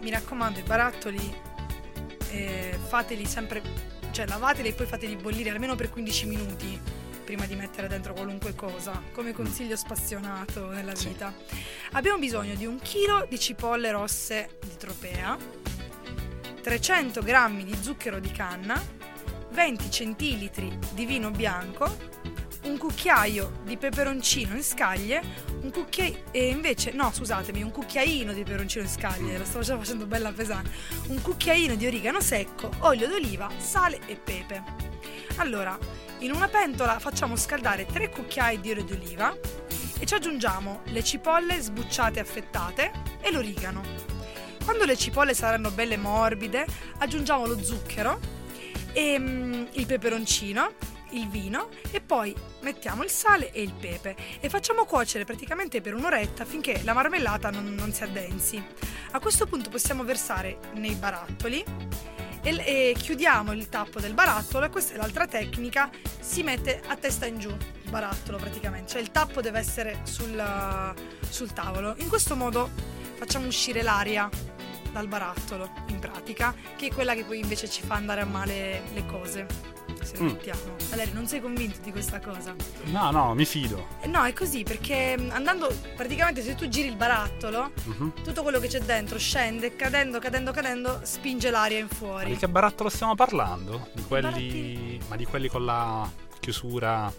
mi 0.00 0.10
raccomando, 0.10 0.58
i 0.58 0.62
barattoli 0.62 1.34
eh, 2.30 2.76
fateli 2.88 3.24
sempre, 3.24 3.62
cioè 4.10 4.26
lavateli 4.26 4.68
e 4.68 4.72
poi 4.72 4.86
fateli 4.86 5.14
bollire 5.16 5.50
almeno 5.50 5.76
per 5.76 5.88
15 5.90 6.26
minuti 6.26 6.80
prima 7.24 7.46
di 7.46 7.56
mettere 7.56 7.88
dentro 7.88 8.12
qualunque 8.12 8.54
cosa, 8.54 9.02
come 9.12 9.32
consiglio 9.32 9.76
spassionato 9.76 10.68
nella 10.68 10.94
Sì. 10.94 11.08
vita. 11.08 11.32
Abbiamo 11.92 12.18
bisogno 12.18 12.54
di 12.54 12.66
un 12.66 12.78
chilo 12.80 13.26
di 13.28 13.38
cipolle 13.38 13.90
rosse 13.90 14.58
di 14.64 14.76
tropea, 14.76 15.36
300 16.62 17.20
g 17.22 17.62
di 17.64 17.76
zucchero 17.80 18.18
di 18.20 18.30
canna, 18.30 18.80
20 19.50 19.90
centilitri 19.90 20.76
di 20.92 21.04
vino 21.04 21.30
bianco, 21.30 22.12
un 22.64 22.78
cucchiaio 22.78 23.60
di 23.64 23.76
peperoncino 23.76 24.54
in 24.54 24.62
scaglie, 24.62 25.22
un 25.60 25.70
cucchiaio 25.70 26.24
e 26.30 26.48
invece 26.48 26.92
no, 26.92 27.12
scusatemi, 27.12 27.62
un 27.62 27.70
cucchiaino 27.70 28.32
di 28.32 28.42
peperoncino 28.42 28.84
in 28.84 28.90
scaglie, 28.90 29.36
la 29.36 29.44
stavo 29.44 29.62
già 29.62 29.76
facendo 29.76 30.06
bella 30.06 30.32
pesante. 30.32 30.70
Un 31.08 31.20
cucchiaino 31.20 31.74
di 31.74 31.86
origano 31.86 32.20
secco, 32.20 32.70
olio 32.80 33.06
d'oliva, 33.06 33.50
sale 33.58 34.00
e 34.06 34.16
pepe. 34.16 34.62
Allora, 35.36 35.78
in 36.24 36.32
una 36.32 36.48
pentola 36.48 36.98
facciamo 36.98 37.36
scaldare 37.36 37.84
3 37.84 38.08
cucchiai 38.08 38.58
di 38.58 38.70
olio 38.70 38.84
d'oliva 38.84 39.36
e 39.98 40.06
ci 40.06 40.14
aggiungiamo 40.14 40.80
le 40.84 41.04
cipolle 41.04 41.60
sbucciate 41.60 42.18
e 42.18 42.22
affettate 42.22 42.90
e 43.20 43.30
l'origano. 43.30 43.82
Quando 44.64 44.86
le 44.86 44.96
cipolle 44.96 45.34
saranno 45.34 45.70
belle 45.70 45.98
morbide, 45.98 46.66
aggiungiamo 46.96 47.44
lo 47.44 47.62
zucchero 47.62 48.18
e 48.94 49.18
mm, 49.18 49.64
il 49.72 49.84
peperoncino, 49.84 50.72
il 51.10 51.28
vino 51.28 51.68
e 51.90 52.00
poi 52.00 52.34
mettiamo 52.60 53.02
il 53.02 53.10
sale 53.10 53.52
e 53.52 53.60
il 53.60 53.74
pepe 53.74 54.16
e 54.40 54.48
facciamo 54.48 54.86
cuocere 54.86 55.26
praticamente 55.26 55.82
per 55.82 55.94
un'oretta 55.94 56.46
finché 56.46 56.80
la 56.84 56.94
marmellata 56.94 57.50
non, 57.50 57.74
non 57.74 57.92
si 57.92 58.02
addensi. 58.02 58.64
A 59.10 59.20
questo 59.20 59.44
punto 59.44 59.68
possiamo 59.68 60.04
versare 60.04 60.58
nei 60.72 60.94
barattoli 60.94 61.62
e, 62.44 62.90
e 62.90 62.94
chiudiamo 62.96 63.52
il 63.52 63.68
tappo 63.68 63.98
del 63.98 64.14
barattolo 64.14 64.66
e 64.66 64.68
questa 64.68 64.94
è 64.94 64.96
l'altra 64.96 65.26
tecnica, 65.26 65.90
si 66.20 66.42
mette 66.42 66.80
a 66.86 66.96
testa 66.96 67.26
in 67.26 67.38
giù 67.38 67.48
il 67.48 67.90
barattolo 67.90 68.36
praticamente, 68.36 68.92
cioè 68.92 69.00
il 69.00 69.10
tappo 69.10 69.40
deve 69.40 69.58
essere 69.58 70.00
sul, 70.04 70.94
sul 71.28 71.52
tavolo. 71.52 71.94
In 71.98 72.08
questo 72.08 72.36
modo 72.36 72.70
facciamo 73.16 73.46
uscire 73.46 73.82
l'aria 73.82 74.28
dal 74.92 75.08
barattolo 75.08 75.70
in 75.88 75.98
pratica, 75.98 76.54
che 76.76 76.86
è 76.86 76.92
quella 76.92 77.14
che 77.14 77.24
poi 77.24 77.40
invece 77.40 77.68
ci 77.68 77.82
fa 77.82 77.94
andare 77.94 78.20
a 78.20 78.26
male 78.26 78.82
le 78.92 79.06
cose. 79.06 79.73
Se 80.04 80.16
lo 80.18 80.24
Mm. 80.24 80.26
mettiamo. 80.26 80.60
Valerio, 80.90 81.14
non 81.14 81.26
sei 81.26 81.40
convinto 81.40 81.78
di 81.82 81.90
questa 81.90 82.20
cosa? 82.20 82.54
No, 82.84 83.10
no, 83.10 83.34
mi 83.34 83.44
fido. 83.44 83.86
Eh, 84.02 84.06
No, 84.06 84.24
è 84.24 84.32
così 84.32 84.62
perché 84.62 85.16
mh, 85.18 85.30
andando 85.32 85.74
praticamente 85.96 86.42
se 86.42 86.54
tu 86.54 86.68
giri 86.68 86.88
il 86.88 86.96
barattolo, 86.96 87.72
Mhm. 87.84 88.12
tutto 88.22 88.42
quello 88.42 88.58
che 88.60 88.68
c'è 88.68 88.80
dentro 88.80 89.18
scende, 89.18 89.74
cadendo, 89.76 90.18
cadendo, 90.18 90.52
cadendo, 90.52 91.00
spinge 91.02 91.50
l'aria 91.50 91.78
in 91.78 91.86
Ma 91.88 91.94
fuori. 91.94 92.30
di 92.30 92.36
che 92.36 92.48
barattolo 92.48 92.88
stiamo 92.90 93.14
parlando? 93.14 93.88
Di 93.92 94.02
quelli. 94.02 94.22
barattini. 94.24 95.00
Ma 95.08 95.16
di 95.16 95.24
quelli 95.24 95.48
con 95.48 95.64
la 95.64 96.08
chiusura 96.44 97.10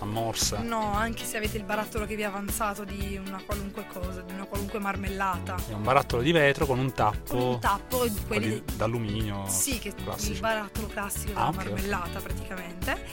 a 0.00 0.04
morsa? 0.04 0.58
No, 0.62 0.92
anche 0.94 1.24
se 1.24 1.36
avete 1.36 1.56
il 1.56 1.62
barattolo 1.62 2.06
che 2.06 2.16
vi 2.16 2.22
è 2.22 2.24
avanzato 2.24 2.82
di 2.82 3.20
una 3.24 3.40
qualunque 3.46 3.86
cosa, 3.86 4.22
di 4.22 4.32
una 4.32 4.44
qualunque 4.46 4.80
marmellata. 4.80 5.54
È 5.68 5.72
un 5.74 5.84
barattolo 5.84 6.22
di 6.22 6.32
vetro 6.32 6.66
con 6.66 6.80
un 6.80 6.92
tappo. 6.92 7.36
Con 7.36 7.40
un 7.40 7.58
tappo, 7.60 8.04
quelli 8.26 8.60
d'alluminio. 8.74 9.44
Sì, 9.46 9.78
che 9.78 9.94
classici. 9.94 10.32
il 10.32 10.40
barattolo 10.40 10.88
classico 10.88 11.28
della 11.28 11.40
Ah, 11.44 11.48
ok, 11.50 11.56
ok. 11.58 11.64
marmellata 11.64 12.18
praticamente. 12.20 13.04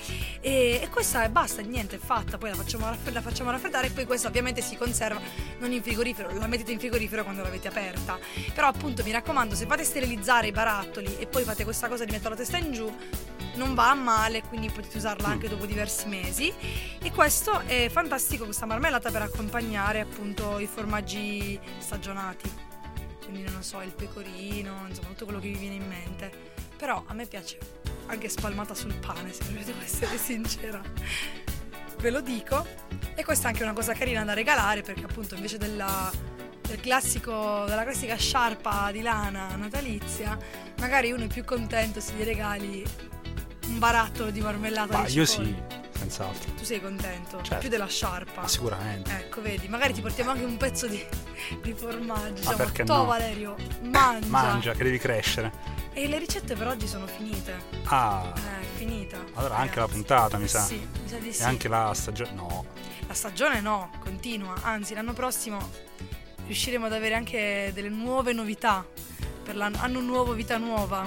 E, 0.41 0.79
e 0.81 0.89
questa 0.89 1.23
è 1.23 1.29
basta, 1.29 1.61
niente, 1.61 1.97
è 1.97 1.99
fatta. 1.99 2.39
Poi 2.39 2.49
la 2.49 2.55
facciamo, 2.55 2.87
raffred- 2.87 3.13
la 3.13 3.21
facciamo 3.21 3.51
raffreddare 3.51 3.87
e 3.87 3.91
poi 3.91 4.05
questa 4.05 4.29
ovviamente 4.29 4.61
si 4.61 4.75
conserva 4.75 5.19
non 5.59 5.71
in 5.71 5.83
frigorifero, 5.83 6.33
la 6.33 6.47
mettete 6.47 6.71
in 6.71 6.79
frigorifero 6.79 7.21
quando 7.23 7.43
l'avete 7.43 7.67
aperta. 7.67 8.17
Però 8.55 8.65
appunto 8.67 9.03
mi 9.03 9.11
raccomando, 9.11 9.53
se 9.53 9.67
fate 9.67 9.83
sterilizzare 9.83 10.47
i 10.47 10.51
barattoli 10.51 11.17
e 11.19 11.27
poi 11.27 11.43
fate 11.43 11.63
questa 11.63 11.87
cosa 11.87 12.05
di 12.05 12.11
mettere 12.11 12.29
la 12.31 12.35
testa 12.37 12.57
in 12.57 12.71
giù, 12.71 12.91
non 13.55 13.73
va 13.73 13.91
a 13.91 13.95
male, 13.95 14.41
quindi 14.43 14.69
potete 14.69 14.97
usarla 14.97 15.27
Mm. 15.27 15.31
anche 15.31 15.49
dopo 15.49 15.65
diversi 15.65 16.07
mesi. 16.07 16.53
E 17.01 17.11
questo 17.11 17.59
è 17.61 17.89
fantastico, 17.89 18.45
questa 18.45 18.65
marmellata 18.65 19.11
per 19.11 19.21
accompagnare 19.23 19.99
appunto 19.99 20.59
i 20.59 20.67
formaggi 20.67 21.59
stagionati. 21.79 22.49
Quindi 23.23 23.43
non 23.43 23.55
lo 23.55 23.61
so, 23.61 23.81
il 23.81 23.93
pecorino, 23.93 24.85
insomma 24.87 25.07
tutto 25.09 25.25
quello 25.25 25.39
che 25.39 25.49
vi 25.49 25.57
viene 25.57 25.75
in 25.75 25.87
mente. 25.87 26.31
Però 26.77 27.03
a 27.05 27.13
me 27.13 27.25
piace 27.25 27.57
anche 28.07 28.27
spalmata 28.29 28.73
sul 28.73 28.93
pane, 28.95 29.31
se 29.31 29.43
devo 29.63 29.81
essere 29.81 30.17
sincera. 30.17 30.81
Ve 31.99 32.09
lo 32.09 32.21
dico. 32.21 32.65
E 33.15 33.23
questa 33.23 33.47
è 33.47 33.51
anche 33.51 33.63
una 33.63 33.73
cosa 33.73 33.93
carina 33.93 34.23
da 34.23 34.33
regalare 34.33 34.81
perché 34.81 35.03
appunto 35.03 35.35
invece 35.35 35.57
della, 35.57 36.11
del 36.61 36.79
classico, 36.79 37.65
della 37.67 37.83
classica 37.83 38.15
sciarpa 38.15 38.89
di 38.91 39.01
lana 39.01 39.55
natalizia, 39.55 40.37
magari 40.79 41.11
uno 41.11 41.25
è 41.25 41.27
più 41.27 41.43
contento 41.43 41.99
se 41.99 42.13
gli 42.13 42.23
regali 42.23 42.83
un 43.71 43.79
barattolo 43.79 44.29
di 44.31 44.41
marmellata 44.41 44.97
Ma 44.99 45.05
di 45.05 45.13
io 45.13 45.25
cipolle. 45.25 45.65
sì, 45.93 45.99
senz'altro. 45.99 46.51
Tu 46.53 46.63
sei 46.63 46.81
contento? 46.81 47.37
Certo. 47.41 47.57
Più 47.57 47.69
della 47.69 47.87
sciarpa. 47.87 48.41
Ma 48.41 48.47
sicuramente. 48.47 49.11
Ecco, 49.11 49.41
vedi, 49.41 49.67
magari 49.67 49.93
ti 49.93 50.01
portiamo 50.01 50.31
anche 50.31 50.43
un 50.43 50.57
pezzo 50.57 50.87
di, 50.87 51.03
di 51.61 51.73
formaggio. 51.73 52.33
Diciamo, 52.33 52.57
perché 52.57 52.83
"To, 52.83 52.95
no?" 52.95 53.05
Valerio, 53.05 53.55
mangia. 53.83 54.27
Mangia, 54.27 54.73
che 54.73 54.83
devi 54.83 54.97
crescere. 54.97 55.79
E 55.93 56.07
le 56.07 56.19
ricette 56.19 56.55
per 56.55 56.67
oggi 56.67 56.87
sono 56.87 57.05
finite. 57.07 57.53
Ah, 57.85 58.31
Eh, 58.35 58.65
finita. 58.77 59.17
allora 59.33 59.55
anche 59.57 59.75
la 59.75 59.81
ragazzi. 59.81 59.93
puntata, 59.93 60.37
mi 60.37 60.47
sa. 60.47 60.61
Sì, 60.61 60.75
mi 60.75 61.07
sa 61.09 61.17
di 61.17 61.33
sì. 61.33 61.41
E 61.41 61.45
anche 61.45 61.67
la 61.67 61.93
stagione. 61.93 62.31
No. 62.33 62.65
La 63.07 63.13
stagione 63.13 63.59
no, 63.61 63.89
continua. 63.99 64.53
Anzi, 64.61 64.93
l'anno 64.93 65.13
prossimo 65.13 65.59
riusciremo 66.45 66.85
ad 66.85 66.93
avere 66.93 67.15
anche 67.15 67.71
delle 67.73 67.89
nuove 67.89 68.31
novità. 68.33 68.85
Per 69.43 69.55
l'anno 69.55 69.99
nuovo, 69.99 70.33
vita 70.33 70.57
nuova. 70.57 71.05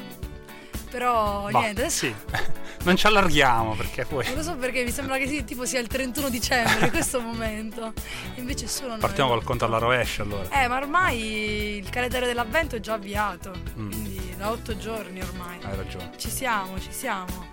Però 0.95 1.49
Bah, 1.51 1.59
niente, 1.59 1.81
adesso 1.81 2.07
Sì. 2.07 2.15
non 2.85 2.97
ci 2.97 3.07
allarghiamo 3.09 3.75
perché 3.75 4.05
poi. 4.05 4.25
non 4.27 4.37
lo 4.37 4.43
so 4.45 4.55
perché 4.55 4.85
mi 4.85 4.93
sembra 4.93 5.19
che 5.19 5.27
sì, 5.27 5.43
tipo 5.43 5.67
sia 5.67 5.81
il 5.81 5.89
31 5.89 6.29
dicembre 6.29 6.85
in 6.87 6.93
questo 6.93 7.19
momento. 7.21 7.93
Invece 8.37 8.69
sono 8.69 8.97
Partiamo 8.99 9.31
noi. 9.31 9.39
col 9.39 9.47
conto 9.49 9.65
alla 9.65 9.79
rovescia 9.79 10.23
allora. 10.23 10.49
Eh, 10.51 10.69
ma 10.69 10.77
ormai 10.77 11.79
il 11.79 11.89
calendario 11.91 12.29
dell'avvento 12.29 12.77
è 12.77 12.81
già 12.81 12.93
avviato. 12.93 13.53
Mm. 13.77 13.91
Quindi 13.91 14.35
da 14.37 14.51
otto 14.53 14.77
giorni 14.77 15.21
ormai. 15.21 15.59
Hai 15.63 15.75
ragione. 15.75 16.13
Ci 16.17 16.31
siamo, 16.31 16.79
ci 16.79 16.93
siamo. 16.93 17.53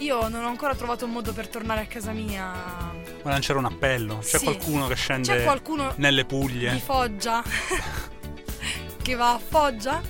Io 0.00 0.28
non 0.28 0.44
ho 0.44 0.48
ancora 0.48 0.74
trovato 0.74 1.06
un 1.06 1.12
modo 1.12 1.32
per 1.32 1.48
tornare 1.48 1.80
a 1.80 1.86
casa 1.86 2.10
mia. 2.12 2.52
Ma 3.22 3.30
lanciare 3.30 3.58
un 3.60 3.64
appello. 3.64 4.18
C'è 4.18 4.36
Sì. 4.36 4.44
qualcuno 4.44 4.88
che 4.88 4.94
scende 4.96 5.26
C'è 5.38 5.42
qualcuno 5.42 5.94
nelle 5.96 6.20
di 6.22 6.26
Puglie. 6.28 6.76
Foggia 6.84 7.42
che 9.02 9.14
va 9.14 9.32
a 9.32 9.38
Foggia 9.38 10.02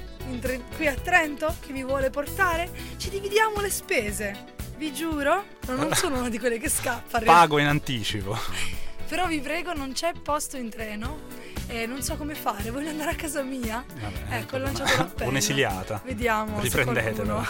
qui 0.77 0.87
a 0.87 0.95
Trento 0.95 1.55
che 1.61 1.73
mi 1.73 1.85
vuole 1.85 2.11
portare? 2.11 2.71
Ci 2.97 3.11
dividiamo 3.11 3.61
le 3.61 3.71
spese. 3.71 4.53
Vi 4.77 4.93
giuro, 4.93 5.45
no, 5.67 5.77
non 5.77 5.95
sono 5.95 6.19
una 6.19 6.29
di 6.29 6.39
quelle 6.39 6.59
che 6.59 6.69
scappa. 6.69 7.21
Pago 7.21 7.59
in 7.59 7.67
anticipo. 7.67 8.37
Però 9.09 9.27
vi 9.27 9.41
prego, 9.41 9.73
non 9.75 9.93
c'è 9.93 10.13
posto 10.21 10.57
in 10.57 10.71
treno. 10.71 11.53
E 11.67 11.87
non 11.87 12.03
so 12.03 12.17
come 12.17 12.35
fare, 12.35 12.71
voglio 12.71 12.91
andare 12.91 13.13
a 13.13 13.15
casa 13.15 13.43
mia. 13.43 13.85
Vabbè, 13.87 14.37
Ecco, 14.39 14.57
ho 14.57 14.59
lanciato 14.59 14.97
l'appello. 14.97 15.31
Un'esiliata. 15.31 16.03
Vediamo. 16.05 16.61
Riprendetelo. 16.61 17.47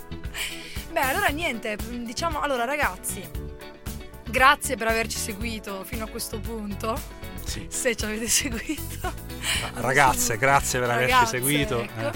Beh, 0.92 1.00
allora 1.00 1.28
niente, 1.28 1.76
diciamo, 2.02 2.40
allora 2.40 2.64
ragazzi, 2.64 3.22
grazie 4.28 4.76
per 4.76 4.88
averci 4.88 5.18
seguito 5.18 5.84
fino 5.84 6.04
a 6.04 6.08
questo 6.08 6.40
punto, 6.40 6.98
Sì. 7.50 7.66
se 7.68 7.96
ci 7.96 8.04
avete 8.04 8.28
seguito. 8.28 9.12
Ragazze, 9.74 10.36
grazie 10.36 10.78
per 10.78 10.90
averci 10.90 11.12
Ragazze, 11.12 11.38
seguito. 11.38 11.80
ecco. 11.82 12.10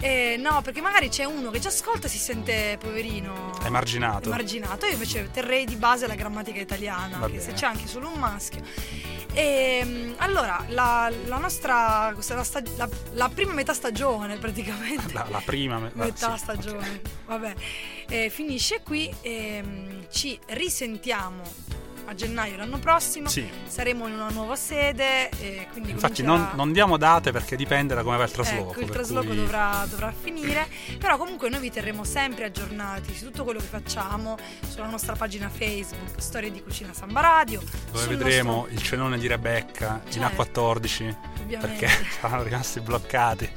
Eh, 0.00 0.36
no, 0.38 0.60
perché 0.60 0.82
magari 0.82 1.08
c'è 1.08 1.24
uno 1.24 1.50
che 1.50 1.60
ci 1.60 1.68
ascolta 1.68 2.06
e 2.08 2.10
si 2.10 2.18
sente 2.18 2.76
poverino. 2.78 3.52
Emarginato. 3.64 4.28
Emarginato. 4.28 4.84
Io 4.86 4.92
invece 4.92 5.30
terrei 5.30 5.64
di 5.64 5.76
base 5.76 6.06
la 6.06 6.14
grammatica 6.14 6.60
italiana, 6.60 7.16
Va 7.18 7.28
che 7.30 7.38
se 7.38 7.46
bene. 7.46 7.58
c'è 7.58 7.66
anche 7.66 7.86
solo 7.86 8.08
un 8.08 8.18
maschio. 8.18 8.62
E, 9.32 10.14
allora, 10.18 10.62
la, 10.68 11.10
la 11.26 11.38
nostra. 11.38 12.12
la, 12.14 12.44
la- 12.76 12.88
la 13.12 13.28
prima 13.30 13.52
metà 13.54 13.72
stagione 13.72 14.36
praticamente. 14.36 15.12
La, 15.14 15.40
prima 15.44 15.78
me- 15.78 15.90
metà 15.94 16.32
sì, 16.36 16.42
stagione, 16.42 16.88
ok. 17.02 17.10
vabbè, 17.26 17.54
Eh, 18.08 18.28
finisce 18.30 18.82
qui. 18.82 19.10
ehm, 19.22 20.06
ci 20.10 20.38
risentiamo 20.48 21.42
a 22.06 22.14
gennaio 22.14 22.56
l'anno 22.56 22.78
prossimo. 22.78 23.28
Sì. 23.28 23.48
Saremo 23.66 24.06
in 24.06 24.14
una 24.14 24.28
nuova 24.30 24.56
sede. 24.56 25.28
e 25.38 25.66
quindi 25.72 25.90
Infatti 25.90 26.22
non, 26.22 26.50
non 26.54 26.72
diamo 26.72 26.96
date 26.96 27.32
perché 27.32 27.56
dipende 27.56 27.94
da 27.94 28.02
come 28.02 28.16
va 28.16 28.24
il 28.24 28.30
trasloco. 28.30 28.70
Ecco, 28.72 28.80
il 28.80 28.90
trasloco 28.90 29.26
cui- 29.28 29.36
dovrà, 29.36 29.86
dovrà 29.88 30.12
finire, 30.12 30.66
però 30.98 31.16
comunque 31.16 31.48
noi 31.48 31.60
vi 31.60 31.70
terremo 31.70 32.04
sempre 32.04 32.44
aggiornati 32.44 33.14
su 33.14 33.24
tutto 33.26 33.44
quello 33.44 33.58
che 33.60 33.66
facciamo 33.66 34.36
sulla 34.68 34.86
nostra 34.88 35.14
pagina 35.14 35.48
Facebook, 35.48 36.20
Storie 36.20 36.50
di 36.50 36.62
Cucina 36.62 36.92
Samba 36.92 37.20
Radio. 37.20 37.62
Dove 37.92 38.06
vedremo 38.06 38.52
nostro- 38.56 38.72
il 38.74 38.82
cenone 38.82 39.18
di 39.18 39.26
Rebecca 39.26 40.00
in 40.06 40.12
Certo, 40.12 40.42
A14 40.42 41.16
ovviamente. 41.42 41.58
perché 41.58 41.88
saranno 42.20 42.42
rimasti 42.42 42.80
bloccati 42.80 43.48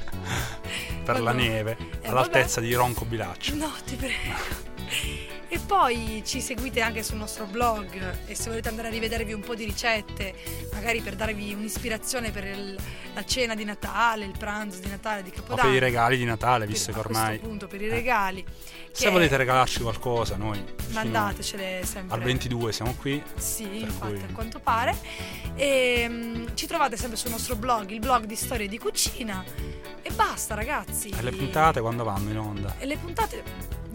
per 1.04 1.20
la 1.20 1.32
Vabbè. 1.32 1.42
neve 1.42 1.76
Eh, 2.02 2.08
all'altezza 2.08 2.60
di 2.60 2.72
Ronco 2.74 3.04
Bilaccio. 3.04 3.54
No, 3.54 3.72
ti 3.84 3.94
prego. 3.96 5.36
E 5.50 5.58
poi 5.60 6.22
ci 6.26 6.42
seguite 6.42 6.82
anche 6.82 7.02
sul 7.02 7.16
nostro 7.16 7.46
blog 7.46 8.26
e 8.26 8.34
se 8.34 8.48
volete 8.50 8.68
andare 8.68 8.88
a 8.88 8.90
rivedervi 8.90 9.32
un 9.32 9.40
po' 9.40 9.54
di 9.54 9.64
ricette, 9.64 10.34
magari 10.74 11.00
per 11.00 11.16
darvi 11.16 11.54
un'ispirazione 11.54 12.30
per 12.30 12.44
il- 12.44 12.76
la 13.14 13.24
cena 13.24 13.54
di 13.54 13.64
Natale, 13.64 14.26
il 14.26 14.36
pranzo 14.36 14.78
di 14.80 14.88
Natale, 14.88 15.22
di 15.22 15.30
O 15.30 15.32
Capodanno. 15.32 15.68
per 15.68 15.76
i 15.76 15.78
regali 15.80 16.18
di 16.18 16.24
Natale, 16.26 16.66
visto 16.66 16.92
che 16.92 16.98
ormai 16.98 17.28
questo 17.28 17.46
punto 17.46 17.66
per 17.66 17.80
i 17.80 17.88
regali. 17.88 18.44
se 18.92 19.04
che- 19.04 19.10
volete 19.10 19.36
regalarci 19.38 19.80
qualcosa, 19.80 20.36
noi 20.36 20.62
mandatecele 20.90 21.80
sempre. 21.84 22.14
al 22.16 22.22
22 22.22 22.70
siamo 22.72 22.94
qui. 22.94 23.22
Sì, 23.36 23.80
infatti, 23.80 24.14
cui- 24.14 24.22
a 24.24 24.32
quanto 24.34 24.58
pare. 24.60 24.96
E, 25.54 26.06
mm, 26.08 26.46
ci 26.54 26.66
trovate 26.66 26.96
sempre 26.98 27.16
sul 27.16 27.30
nostro 27.30 27.56
blog, 27.56 27.88
il 27.90 28.00
blog 28.00 28.24
di 28.26 28.36
storie 28.36 28.68
di 28.68 28.78
cucina. 28.78 29.42
E 30.02 30.10
basta, 30.12 30.54
ragazzi. 30.54 31.08
E 31.08 31.22
le 31.22 31.30
puntate 31.32 31.80
quando 31.80 32.04
vanno 32.04 32.30
in 32.30 32.38
onda? 32.38 32.74
E 32.78 32.86
le 32.86 32.96
puntate 32.98 33.42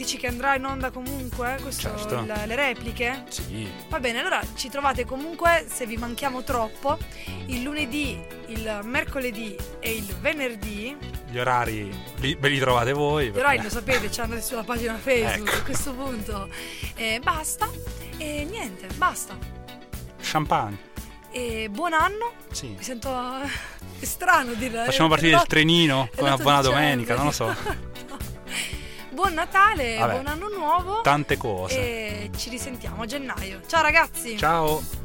Dici 0.04 0.18
che 0.18 0.28
andrà 0.28 0.56
in 0.56 0.66
onda 0.66 0.92
comunque 0.92 1.58
questo, 1.62 1.96
Certo. 1.98 2.16
il- 2.16 2.44
le 2.46 2.56
repliche? 2.58 3.24
Sì. 3.30 3.72
Va 3.88 4.02
bene, 4.02 4.20
allora 4.20 4.42
ci 4.54 4.68
trovate 4.68 5.06
comunque, 5.06 5.66
se 5.72 5.86
vi 5.86 5.96
manchiamo 5.96 6.44
troppo, 6.44 6.98
il 7.46 7.62
lunedì, 7.64 8.22
il 8.48 8.82
mercoledì 8.84 9.56
e 9.80 9.94
il 9.96 10.14
venerdì. 10.20 10.94
Gli 11.30 11.38
orari 11.40 11.90
li, 12.18 12.36
ve 12.38 12.50
li 12.50 12.60
trovate 12.60 12.92
voi. 12.92 13.32
Però 13.32 13.48
perché- 13.48 13.64
lo 13.64 13.70
sapete, 13.70 14.12
ci 14.12 14.20
andate 14.20 14.42
sulla 14.42 14.64
pagina 14.64 14.98
Facebook 14.98 15.48
Ecco. 15.48 15.58
a 15.58 15.62
questo 15.64 15.94
punto. 15.94 16.50
E 16.96 17.22
basta. 17.24 17.70
E 18.18 18.44
niente, 18.44 18.88
basta. 18.96 19.38
Champagne. 20.22 20.78
E 21.32 21.70
buon 21.72 21.94
anno. 21.94 22.34
Sì. 22.52 22.68
Mi 22.78 22.84
sento 22.84 23.10
è 23.40 24.04
strano 24.04 24.52
dire. 24.56 24.84
Facciamo 24.84 25.08
partire 25.08 25.32
il 25.32 25.38
L'ho- 25.38 25.46
trenino 25.48 26.10
come 26.14 26.28
una 26.28 26.38
buona 26.38 26.60
domenica, 26.62 27.16
non 27.16 27.26
lo 27.28 27.32
so. 27.32 27.56
Buon 29.14 29.34
Natale, 29.34 29.98
Vabbè. 30.00 30.12
buon 30.14 30.28
anno 30.28 30.50
nuovo. 30.50 31.02
Tante 31.02 31.38
cose. 31.38 31.76
E 31.76 32.30
ci 32.36 32.50
risentiamo 32.50 33.04
a 33.04 33.06
gennaio. 33.06 33.62
Ciao 33.68 33.82
ragazzi. 33.82 34.38
Ciao. 34.38 35.03